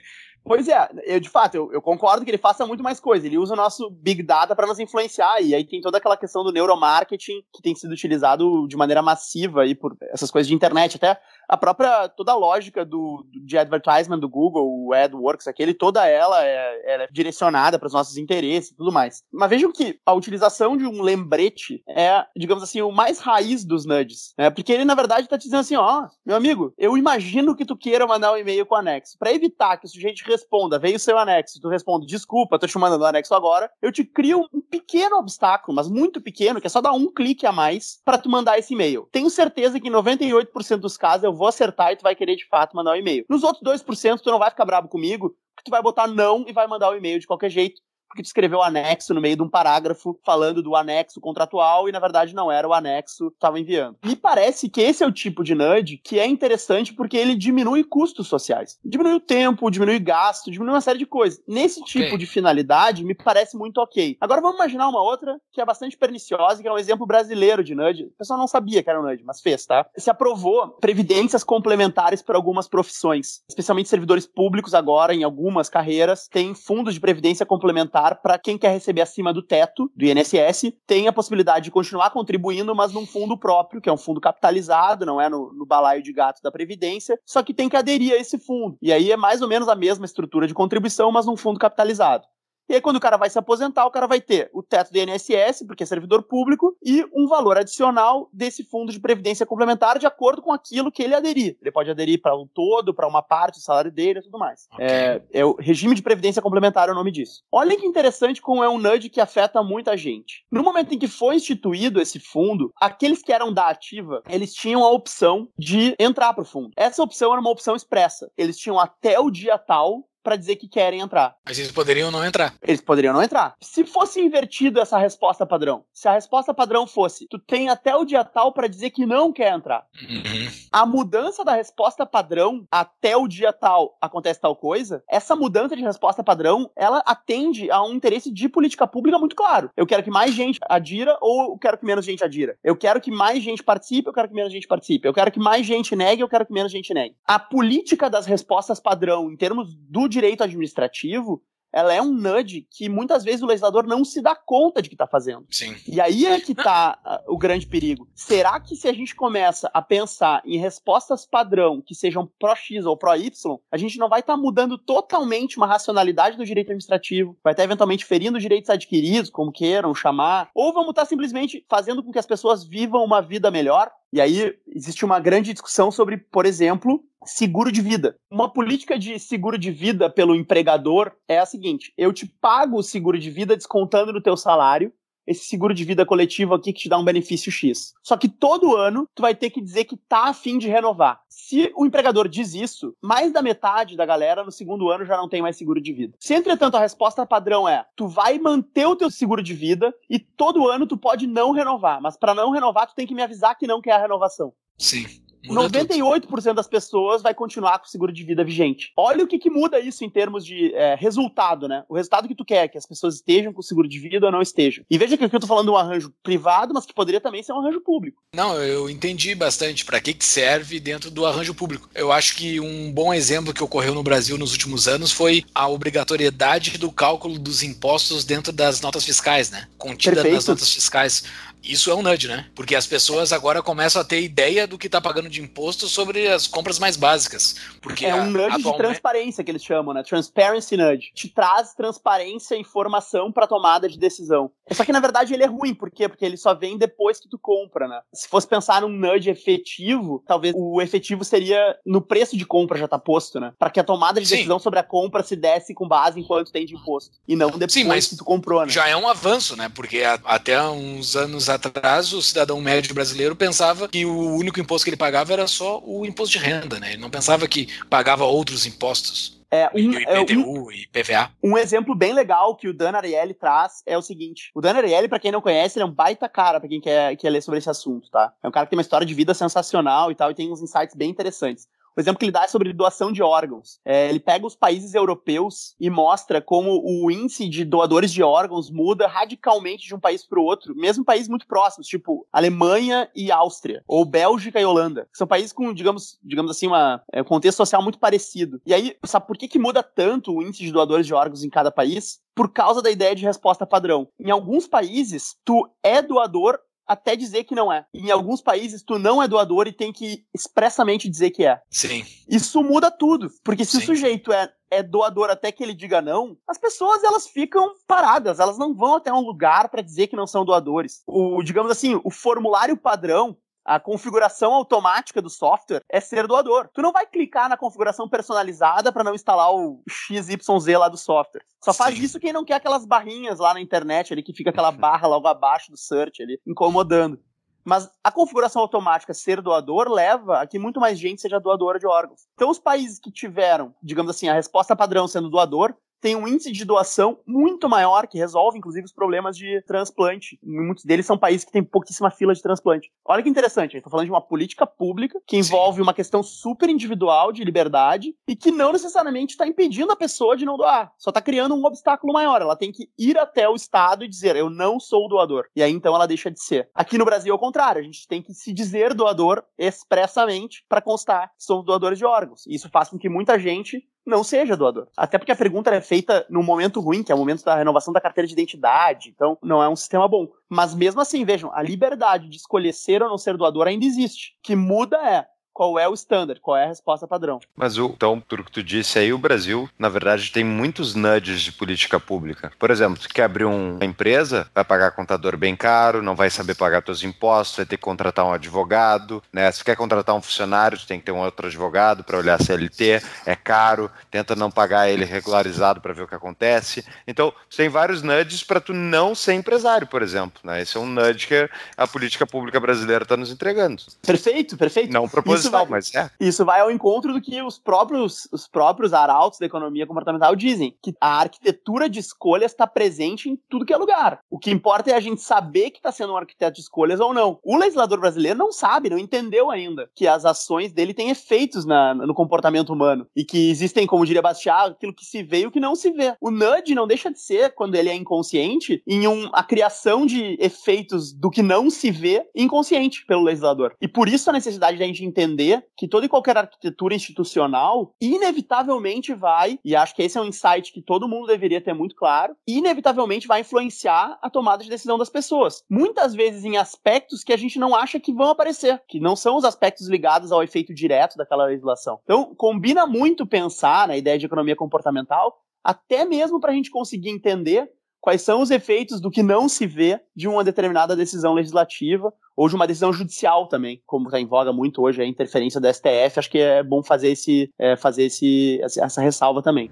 [0.48, 3.28] Pois é, eu de fato, eu, eu, concordo que ele faça muito mais coisa.
[3.28, 5.42] Ele usa o nosso Big Data para nos influenciar.
[5.42, 9.64] E aí tem toda aquela questão do neuromarketing que tem sido utilizado de maneira massiva
[9.64, 10.96] aí por essas coisas de internet.
[10.96, 16.06] Até a própria, toda a lógica do, de advertisement do Google, o AdWorks, aquele, toda
[16.06, 19.24] ela é, ela é direcionada para os nossos interesses e tudo mais.
[19.32, 23.86] Mas vejam que a utilização de um lembrete é, digamos assim, o mais raiz dos
[23.86, 24.50] nudges, né?
[24.50, 27.76] Porque ele, na verdade, está te dizendo assim, ó, meu amigo, eu imagino que tu
[27.76, 29.18] queira mandar um e-mail com anexo.
[29.18, 32.78] Para evitar que o sujeito responda, veio o seu anexo, tu responde, desculpa, tô te
[32.78, 36.70] mandando o anexo agora, eu te crio um pequeno obstáculo, mas muito pequeno, que é
[36.70, 39.08] só dar um clique a mais para tu mandar esse e-mail.
[39.12, 42.48] Tenho certeza que em 98% dos casos eu vou acertar e tu vai querer de
[42.48, 43.26] fato mandar o um e-mail.
[43.30, 46.52] Nos outros 2%, tu não vai ficar bravo comigo, porque tu vai botar não e
[46.52, 49.50] vai mandar o e-mail de qualquer jeito porque tu escreveu anexo no meio de um
[49.50, 53.98] parágrafo falando do anexo contratual e na verdade não era o anexo que estava enviando.
[54.04, 57.84] Me parece que esse é o tipo de nudge que é interessante porque ele diminui
[57.84, 58.80] custos sociais.
[58.84, 61.42] Diminui o tempo, diminui gasto, diminui uma série de coisas.
[61.48, 62.04] Nesse okay.
[62.04, 64.18] tipo de finalidade, me parece muito ok.
[64.20, 67.76] Agora vamos imaginar uma outra que é bastante perniciosa, que é um exemplo brasileiro de
[67.76, 68.06] nudge.
[68.06, 69.86] O pessoal não sabia que era um nudge, mas fez, tá?
[69.98, 76.54] Se aprovou previdências complementares para algumas profissões, especialmente servidores públicos agora, em algumas carreiras, tem
[76.54, 81.14] fundos de previdência complementar para quem quer receber acima do teto do INSS, tem a
[81.14, 85.30] possibilidade de continuar contribuindo, mas num fundo próprio, que é um fundo capitalizado, não é
[85.30, 88.78] no, no balaio de gato da Previdência, só que tem que aderir a esse fundo.
[88.82, 92.26] E aí é mais ou menos a mesma estrutura de contribuição, mas num fundo capitalizado.
[92.70, 94.98] E aí, quando o cara vai se aposentar, o cara vai ter o teto do
[94.98, 100.06] INSS, porque é servidor público, e um valor adicional desse fundo de previdência complementar de
[100.06, 101.58] acordo com aquilo que ele aderir.
[101.62, 104.68] Ele pode aderir para um todo, para uma parte do salário dele e tudo mais.
[104.74, 104.86] Okay.
[104.86, 107.42] É, é, o regime de previdência complementar é o nome disso.
[107.52, 110.46] Olha que interessante como é um nudge que afeta muita gente.
[110.52, 114.84] No momento em que foi instituído esse fundo, aqueles que eram da ativa, eles tinham
[114.84, 116.72] a opção de entrar para o fundo.
[116.76, 118.30] Essa opção era uma opção expressa.
[118.38, 121.38] Eles tinham até o dia tal para dizer que querem entrar.
[121.46, 122.54] Mas eles poderiam não entrar.
[122.62, 123.56] Eles poderiam não entrar.
[123.62, 128.04] Se fosse invertido essa resposta padrão, se a resposta padrão fosse, tu tem até o
[128.04, 129.86] dia tal para dizer que não quer entrar.
[130.02, 130.50] Uhum.
[130.70, 135.82] A mudança da resposta padrão até o dia tal acontece tal coisa, essa mudança de
[135.82, 139.72] resposta padrão, ela atende a um interesse de política pública muito claro.
[139.78, 142.58] Eu quero que mais gente adira ou eu quero que menos gente adira.
[142.62, 145.08] Eu quero que mais gente participe, eu quero que menos gente participe.
[145.08, 147.16] Eu quero que mais gente negue, eu quero que menos gente negue.
[147.26, 152.90] A política das respostas padrão em termos do direito administrativo, ela é um nudge que
[152.90, 155.46] muitas vezes o legislador não se dá conta de que está fazendo.
[155.52, 155.76] Sim.
[155.88, 158.08] E aí é que está uh, o grande perigo.
[158.16, 162.98] Será que se a gente começa a pensar em respostas padrão que sejam pró-X ou
[162.98, 167.54] pró-Y, a gente não vai estar tá mudando totalmente uma racionalidade do direito administrativo, vai
[167.54, 172.04] estar tá eventualmente ferindo direitos adquiridos, como queiram chamar, ou vamos estar tá simplesmente fazendo
[172.04, 173.92] com que as pessoas vivam uma vida melhor?
[174.12, 178.16] E aí existe uma grande discussão sobre, por exemplo, seguro de vida.
[178.32, 182.84] Uma política de seguro de vida pelo empregador é a seguinte: eu te pago o
[182.84, 184.94] seguro de vida descontando no teu salário,
[185.28, 187.94] esse seguro de vida coletivo aqui que te dá um benefício X.
[188.02, 191.20] Só que todo ano tu vai ter que dizer que tá a fim de renovar.
[191.30, 195.28] Se o empregador diz isso, mais da metade da galera no segundo ano já não
[195.28, 196.16] tem mais seguro de vida.
[196.20, 200.18] Se entretanto a resposta padrão é: tu vai manter o teu seguro de vida e
[200.18, 203.58] todo ano tu pode não renovar, mas para não renovar tu tem que me avisar
[203.58, 204.54] que não quer a renovação.
[204.78, 205.06] Sim.
[205.48, 208.92] 98% das pessoas vai continuar com o seguro de vida vigente.
[208.96, 211.84] Olha o que, que muda isso em termos de é, resultado, né?
[211.90, 214.32] O resultado que tu quer, que as pessoas estejam com o seguro de vida ou
[214.32, 214.84] não estejam.
[214.90, 217.44] E veja que aqui eu tô falando de um arranjo privado, mas que poderia também
[217.44, 218.22] ser um arranjo público.
[218.34, 221.90] Não, eu entendi bastante para que, que serve dentro do arranjo público.
[221.94, 225.68] Eu acho que um bom exemplo que ocorreu no Brasil nos últimos anos foi a
[225.68, 229.68] obrigatoriedade do cálculo dos impostos dentro das notas fiscais, né?
[229.78, 230.36] Contida Perfeito.
[230.36, 231.24] nas notas fiscais.
[231.64, 232.48] Isso é um nudge, né?
[232.56, 236.28] Porque as pessoas agora começam a ter ideia do que está pagando de imposto sobre
[236.28, 237.56] as compras mais básicas.
[237.82, 238.72] Porque é um nudge atualmente...
[238.72, 240.04] de transparência que eles chamam, né?
[240.04, 241.12] Transparency nudge.
[241.14, 244.52] Te traz transparência e informação para tomada de decisão.
[244.72, 246.08] Só que na verdade ele é ruim, por quê?
[246.08, 248.00] Porque ele só vem depois que tu compra, né?
[248.14, 252.88] Se fosse pensar num nudge efetivo, talvez o efetivo seria no preço de compra já
[252.88, 253.54] tá posto, né?
[253.58, 254.64] Para que a tomada de decisão Sim.
[254.64, 258.06] sobre a compra se desse com base em quanto tem de imposto e não depois
[258.06, 258.70] Sim, que tu comprou, né?
[258.70, 259.70] Já é um avanço, né?
[259.74, 264.90] Porque até uns anos atrás, o cidadão médio brasileiro pensava que o único imposto que
[264.90, 266.94] ele pagava era só o imposto de renda, né?
[266.94, 269.38] Ele não pensava que pagava outros impostos.
[269.50, 271.32] É, um, IPTU um, e PVA.
[271.42, 275.08] Um exemplo bem legal que o Dan Ariely traz é o seguinte: o Dan Ariely,
[275.08, 277.60] pra quem não conhece, ele é um baita cara pra quem quer, quer ler sobre
[277.60, 278.34] esse assunto, tá?
[278.44, 280.62] É um cara que tem uma história de vida sensacional e tal, e tem uns
[280.62, 281.66] insights bem interessantes.
[281.98, 283.80] O exemplo que ele dá é sobre doação de órgãos.
[283.84, 288.70] É, ele pega os países europeus e mostra como o índice de doadores de órgãos
[288.70, 293.32] muda radicalmente de um país para o outro, mesmo países muito próximos, tipo Alemanha e
[293.32, 295.08] Áustria, ou Bélgica e Holanda.
[295.12, 298.62] São países com, digamos, digamos assim, uma, é, um contexto social muito parecido.
[298.64, 301.50] E aí, sabe por que, que muda tanto o índice de doadores de órgãos em
[301.50, 302.20] cada país?
[302.36, 304.08] Por causa da ideia de resposta padrão.
[304.20, 307.86] Em alguns países, tu é doador até dizer que não é.
[307.94, 311.60] Em alguns países, tu não é doador e tem que expressamente dizer que é.
[311.70, 312.04] Sim.
[312.28, 313.30] Isso muda tudo.
[313.44, 313.78] Porque se Sim.
[313.78, 318.40] o sujeito é, é doador até que ele diga não, as pessoas elas ficam paradas,
[318.40, 321.04] elas não vão até um lugar para dizer que não são doadores.
[321.06, 323.38] O, digamos assim, o formulário padrão
[323.68, 326.70] a configuração automática do software é ser doador.
[326.74, 331.44] Tu não vai clicar na configuração personalizada para não instalar o XYZ lá do software.
[331.62, 332.04] Só faz Sim.
[332.04, 335.28] isso quem não quer aquelas barrinhas lá na internet ali que fica aquela barra logo
[335.28, 337.20] abaixo do search ali, incomodando.
[337.66, 341.86] Mas a configuração automática ser doador leva a que muito mais gente seja doadora de
[341.86, 342.22] órgãos.
[342.36, 346.52] Então, os países que tiveram, digamos assim, a resposta padrão sendo doador, tem um índice
[346.52, 350.40] de doação muito maior, que resolve, inclusive, os problemas de transplante.
[350.44, 352.92] Muitos deles são países que têm pouquíssima fila de transplante.
[353.06, 355.84] Olha que interessante, estou falando de uma política pública que envolve Sim.
[355.84, 360.46] uma questão super individual de liberdade e que não necessariamente está impedindo a pessoa de
[360.46, 360.92] não doar.
[360.98, 362.42] Só está criando um obstáculo maior.
[362.42, 365.46] Ela tem que ir até o Estado e dizer, eu não sou doador.
[365.56, 366.70] E aí, então, ela deixa de ser.
[366.74, 367.80] Aqui no Brasil é o contrário.
[367.80, 372.46] A gente tem que se dizer doador expressamente para constar que somos doadores de órgãos.
[372.46, 374.88] E isso faz com que muita gente não seja doador.
[374.96, 377.94] Até porque a pergunta é feita num momento ruim, que é o momento da renovação
[377.94, 379.10] da carteira de identidade.
[379.10, 380.30] Então, não é um sistema bom.
[380.50, 384.36] Mas mesmo assim, vejam, a liberdade de escolher ser ou não ser doador ainda existe.
[384.40, 385.28] O que muda é
[385.58, 387.40] qual é o standard, qual é a resposta padrão.
[387.56, 391.42] Mas o, então, tudo que tu disse aí, o Brasil, na verdade, tem muitos nudges
[391.42, 392.52] de política pública.
[392.60, 396.54] Por exemplo, tu quer abrir uma empresa, vai pagar contador bem caro, não vai saber
[396.54, 399.52] pagar teus impostos, vai ter que contratar um advogado, né?
[399.52, 402.36] Se tu quer contratar um funcionário, tu tem que ter um outro advogado para olhar
[402.40, 406.86] a CLT, é caro, tenta não pagar ele regularizado para ver o que acontece.
[407.08, 410.62] Então, tem vários nudges para tu não ser empresário, por exemplo, né?
[410.62, 413.82] Esse é um nudge que a política pública brasileira está nos entregando.
[414.06, 414.94] Perfeito, perfeito.
[414.94, 416.12] Não proposital isso vai, mas é.
[416.20, 420.76] Isso vai ao encontro do que os próprios, os próprios arautos da economia comportamental dizem,
[420.82, 424.20] que a arquitetura de escolhas está presente em tudo que é lugar.
[424.30, 427.14] O que importa é a gente saber que está sendo um arquiteto de escolhas ou
[427.14, 427.40] não.
[427.44, 431.94] O legislador brasileiro não sabe, não entendeu ainda que as ações dele têm efeitos na,
[431.94, 435.52] no comportamento humano e que existem, como diria Bastiat, aquilo que se vê e o
[435.52, 436.16] que não se vê.
[436.22, 440.38] O nudge não deixa de ser, quando ele é inconsciente, em um, a criação de
[440.40, 443.76] efeitos do que não se vê inconsciente pelo legislador.
[443.82, 446.96] E por isso a necessidade de a gente entender entender que toda e qualquer arquitetura
[446.96, 451.74] institucional inevitavelmente vai, e acho que esse é um insight que todo mundo deveria ter
[451.74, 455.64] muito claro, inevitavelmente vai influenciar a tomada de decisão das pessoas.
[455.70, 459.38] Muitas vezes em aspectos que a gente não acha que vão aparecer, que não são
[459.38, 462.00] os aspectos ligados ao efeito direto daquela legislação.
[462.04, 467.10] Então, combina muito pensar na ideia de economia comportamental, até mesmo para a gente conseguir
[467.10, 467.70] entender
[468.08, 472.48] quais são os efeitos do que não se vê de uma determinada decisão legislativa ou
[472.48, 476.18] de uma decisão judicial também, como está em voga muito hoje a interferência do STF.
[476.18, 479.70] Acho que é bom fazer, esse, é, fazer esse, essa ressalva também.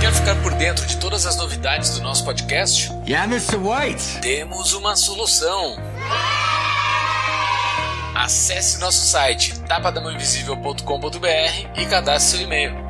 [0.00, 2.90] Quer ficar por dentro de todas as novidades do nosso podcast?
[3.06, 3.58] Yeah, Mr.
[3.58, 4.22] White!
[4.22, 5.76] Temos uma solução!
[8.14, 12.87] Acesse nosso site tapadamãoinvisível.com.br e cadastre seu e-mail.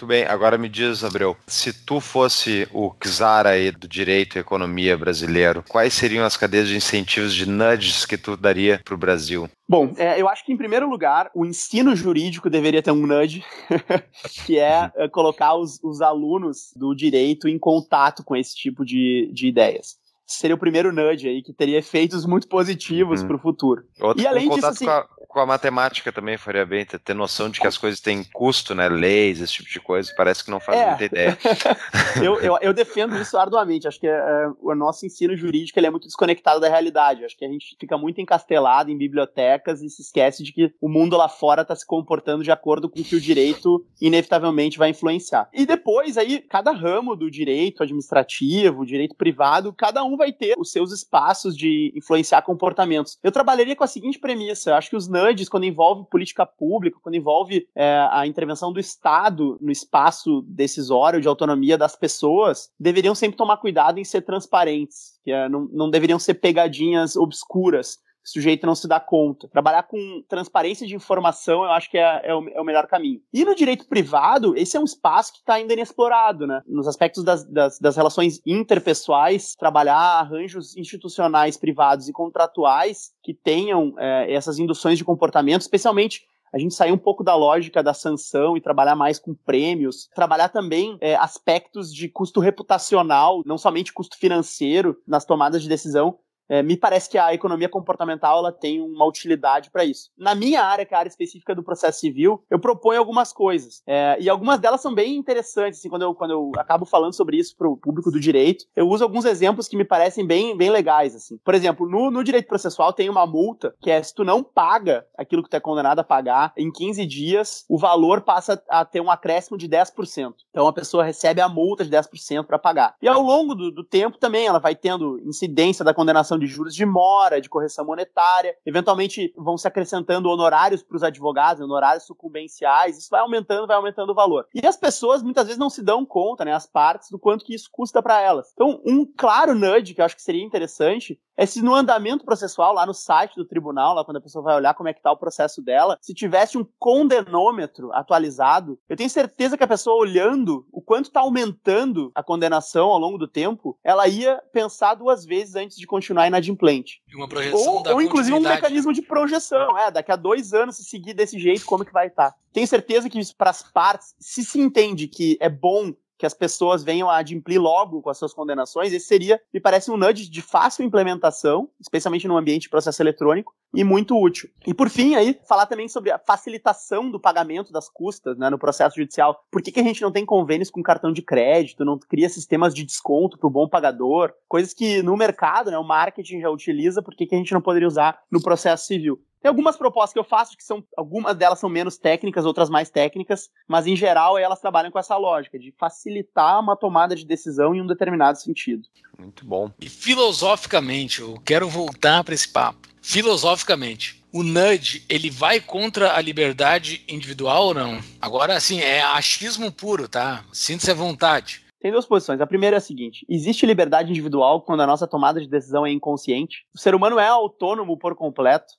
[0.00, 4.40] Muito bem, agora me diz, Abreu, se tu fosse o czar aí do direito e
[4.40, 8.96] economia brasileiro, quais seriam as cadeias de incentivos de nudges que tu daria para o
[8.96, 9.46] Brasil?
[9.68, 13.44] Bom, é, eu acho que em primeiro lugar, o ensino jurídico deveria ter um nudge,
[14.46, 19.28] que é, é colocar os, os, alunos do direito em contato com esse tipo de,
[19.34, 19.99] de ideias
[20.34, 23.26] seria o primeiro nudge aí, que teria efeitos muito positivos uhum.
[23.26, 23.82] para o futuro.
[24.00, 27.14] Outro, e além disso, assim, com a, com a, matemática também faria bem, ter, ter,
[27.14, 28.88] noção de que as coisas têm custo, né?
[28.88, 30.88] Leis, esse tipo de coisa, parece que não faz é.
[30.88, 31.38] muita ideia.
[32.22, 33.88] eu, eu, eu, defendo isso arduamente.
[33.88, 37.24] Acho que é, é, o nosso ensino jurídico ele é muito desconectado da realidade.
[37.24, 40.88] Acho que a gente fica muito encastelado em bibliotecas e se esquece de que o
[40.88, 44.90] mundo lá fora está se comportando de acordo com o que o direito inevitavelmente vai
[44.90, 45.48] influenciar.
[45.52, 50.70] E depois, aí, cada ramo do direito administrativo, direito privado, cada um vai ter os
[50.70, 53.18] seus espaços de influenciar comportamentos.
[53.22, 56.98] Eu trabalharia com a seguinte premissa: eu acho que os nudges, quando envolve política pública,
[57.02, 63.14] quando envolve é, a intervenção do Estado no espaço decisório de autonomia das pessoas, deveriam
[63.14, 68.28] sempre tomar cuidado em ser transparentes, que é, não, não deveriam ser pegadinhas obscuras o
[68.28, 69.48] sujeito não se dá conta.
[69.48, 73.20] Trabalhar com transparência de informação, eu acho que é, é, o, é o, melhor caminho.
[73.32, 76.62] E no direito privado, esse é um espaço que está ainda inexplorado, né?
[76.66, 83.94] Nos aspectos das, das, das relações interpessoais, trabalhar arranjos institucionais privados e contratuais que tenham
[83.98, 88.56] é, essas induções de comportamento, especialmente a gente sair um pouco da lógica da sanção
[88.56, 94.18] e trabalhar mais com prêmios, trabalhar também é, aspectos de custo reputacional, não somente custo
[94.18, 96.18] financeiro nas tomadas de decisão,
[96.50, 100.10] é, me parece que a economia comportamental ela tem uma utilidade para isso.
[100.18, 103.82] Na minha área, que é a área específica do processo civil, eu proponho algumas coisas.
[103.86, 107.36] É, e algumas delas são bem interessantes, assim, quando eu, quando eu acabo falando sobre
[107.36, 110.70] isso para o público do direito, eu uso alguns exemplos que me parecem bem, bem
[110.70, 111.14] legais.
[111.14, 111.38] Assim.
[111.44, 115.06] Por exemplo, no, no direito processual tem uma multa que é se tu não paga
[115.16, 119.00] aquilo que tu é condenado a pagar, em 15 dias, o valor passa a ter
[119.00, 120.34] um acréscimo de 10%.
[120.50, 122.96] Então a pessoa recebe a multa de 10% para pagar.
[123.00, 126.74] E ao longo do, do tempo também ela vai tendo incidência da condenação de juros
[126.74, 128.56] de mora, de correção monetária.
[128.64, 132.98] Eventualmente vão se acrescentando honorários para os advogados, honorários sucumbenciais.
[132.98, 134.46] Isso vai aumentando, vai aumentando o valor.
[134.54, 137.54] E as pessoas muitas vezes não se dão conta, né, as partes, do quanto que
[137.54, 138.50] isso custa para elas.
[138.52, 142.74] Então, um claro nudge que eu acho que seria interessante é se no andamento processual,
[142.74, 145.10] lá no site do tribunal, lá quando a pessoa vai olhar como é que tá
[145.10, 150.66] o processo dela, se tivesse um condenômetro atualizado, eu tenho certeza que a pessoa olhando
[150.70, 155.54] o quanto está aumentando a condenação ao longo do tempo, ela ia pensar duas vezes
[155.54, 157.00] antes de continuar inadimplente.
[157.14, 160.84] Uma projeção ou, ou inclusive um mecanismo de projeção, é, daqui a dois anos, se
[160.84, 162.32] seguir desse jeito, como que vai estar.
[162.32, 162.36] Tá?
[162.52, 166.34] Tenho certeza que isso para as partes, se se entende que é bom que as
[166.34, 170.28] pessoas venham a adimplir logo com as suas condenações, esse seria, me parece, um nudge
[170.28, 174.50] de fácil implementação, especialmente no ambiente de processo eletrônico, e muito útil.
[174.66, 178.58] E por fim, aí, falar também sobre a facilitação do pagamento das custas né, no
[178.58, 179.42] processo judicial.
[179.50, 182.74] Por que, que a gente não tem convênios com cartão de crédito, não cria sistemas
[182.74, 184.30] de desconto para o bom pagador?
[184.46, 187.62] Coisas que no mercado, né, o marketing já utiliza, por que, que a gente não
[187.62, 189.18] poderia usar no processo civil?
[189.40, 192.90] Tem algumas propostas que eu faço que são, algumas delas são menos técnicas, outras mais
[192.90, 197.74] técnicas, mas em geral elas trabalham com essa lógica de facilitar uma tomada de decisão
[197.74, 198.86] em um determinado sentido.
[199.18, 199.70] Muito bom.
[199.80, 202.88] E filosoficamente, eu quero voltar para esse papo.
[203.00, 207.98] Filosoficamente, o nudge ele vai contra a liberdade individual ou não?
[208.20, 210.44] Agora, assim, é achismo puro, tá?
[210.52, 211.64] Sinta-se à vontade.
[211.80, 212.42] Tem duas posições.
[212.42, 215.90] A primeira é a seguinte: existe liberdade individual quando a nossa tomada de decisão é
[215.90, 216.66] inconsciente?
[216.74, 218.74] O ser humano é autônomo por completo?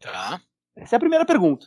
[0.00, 0.40] Tá.
[0.76, 1.66] Essa é a primeira pergunta.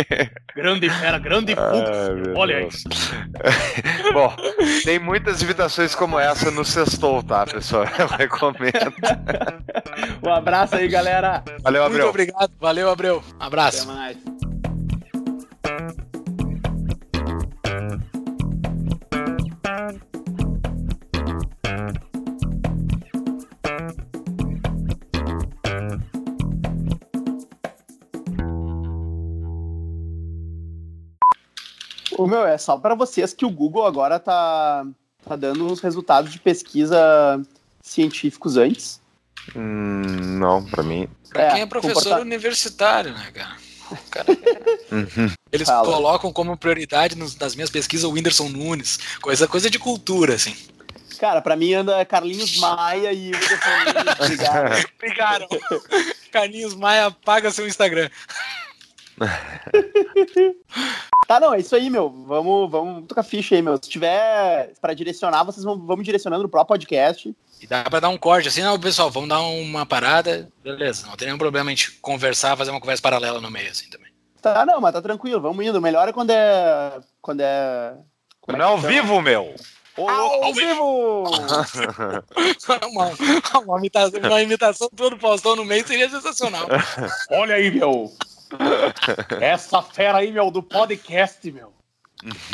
[0.55, 1.55] Grande fera, grande.
[2.35, 2.67] Olha aí.
[4.13, 4.35] Bom,
[4.83, 7.85] tem muitas invitações como essa no Sextou, tá, pessoal?
[7.97, 8.93] Eu recomendo.
[10.23, 11.43] um abraço aí, galera.
[11.61, 12.05] Valeu, Abreu.
[12.05, 12.51] Muito obrigado.
[12.59, 13.23] Valeu, Abreu.
[13.39, 13.89] Abraço.
[13.89, 14.17] Até mais.
[32.21, 34.85] O meu é só para vocês que o Google agora tá,
[35.27, 37.41] tá dando uns resultados de pesquisa
[37.81, 39.01] científicos antes.
[39.55, 41.09] Hum, não, para mim.
[41.29, 42.21] Pra é, quem é professor comporta...
[42.21, 43.57] universitário, né, cara?
[44.11, 44.27] cara
[44.91, 45.31] uhum.
[45.51, 45.83] Eles Fala.
[45.83, 50.55] colocam como prioridade nos, nas minhas pesquisas o Whindersson Nunes, coisa, coisa de cultura, assim.
[51.17, 54.27] Cara, pra mim anda Carlinhos Maia e o Whindersson Nunes.
[54.27, 54.83] Brigaram.
[54.99, 55.47] Brigaram.
[56.31, 58.11] Carlinhos Maia paga seu Instagram.
[61.27, 62.09] tá, não, é isso aí, meu.
[62.09, 63.75] Vamos, vamos tocar ficha aí, meu.
[63.75, 67.33] Se tiver para direcionar, vocês vão vamos direcionando no próprio podcast.
[67.61, 71.05] E dá pra dar um corte assim, não, pessoal, vamos dar uma parada, beleza.
[71.05, 74.11] Não tem nenhum problema a gente conversar, fazer uma conversa paralela no meio, assim, também.
[74.41, 75.79] Tá, não, mas tá tranquilo, vamos indo.
[75.79, 76.99] Melhor é quando é.
[77.21, 77.93] Quando é.
[78.41, 79.53] Quando é, é ao vivo, meu!
[79.97, 81.23] ao, ao vivo!
[82.91, 83.11] uma,
[83.59, 86.65] uma, imitação, uma imitação todo Faustão no meio seria sensacional.
[87.29, 88.11] Olha aí, meu!
[89.39, 91.73] Essa fera aí, meu, do podcast, meu.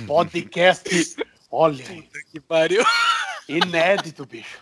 [0.06, 1.18] Podcast.
[1.52, 2.10] Olha aí.
[2.32, 2.84] que pariu.
[3.48, 4.60] Inédito, bicho.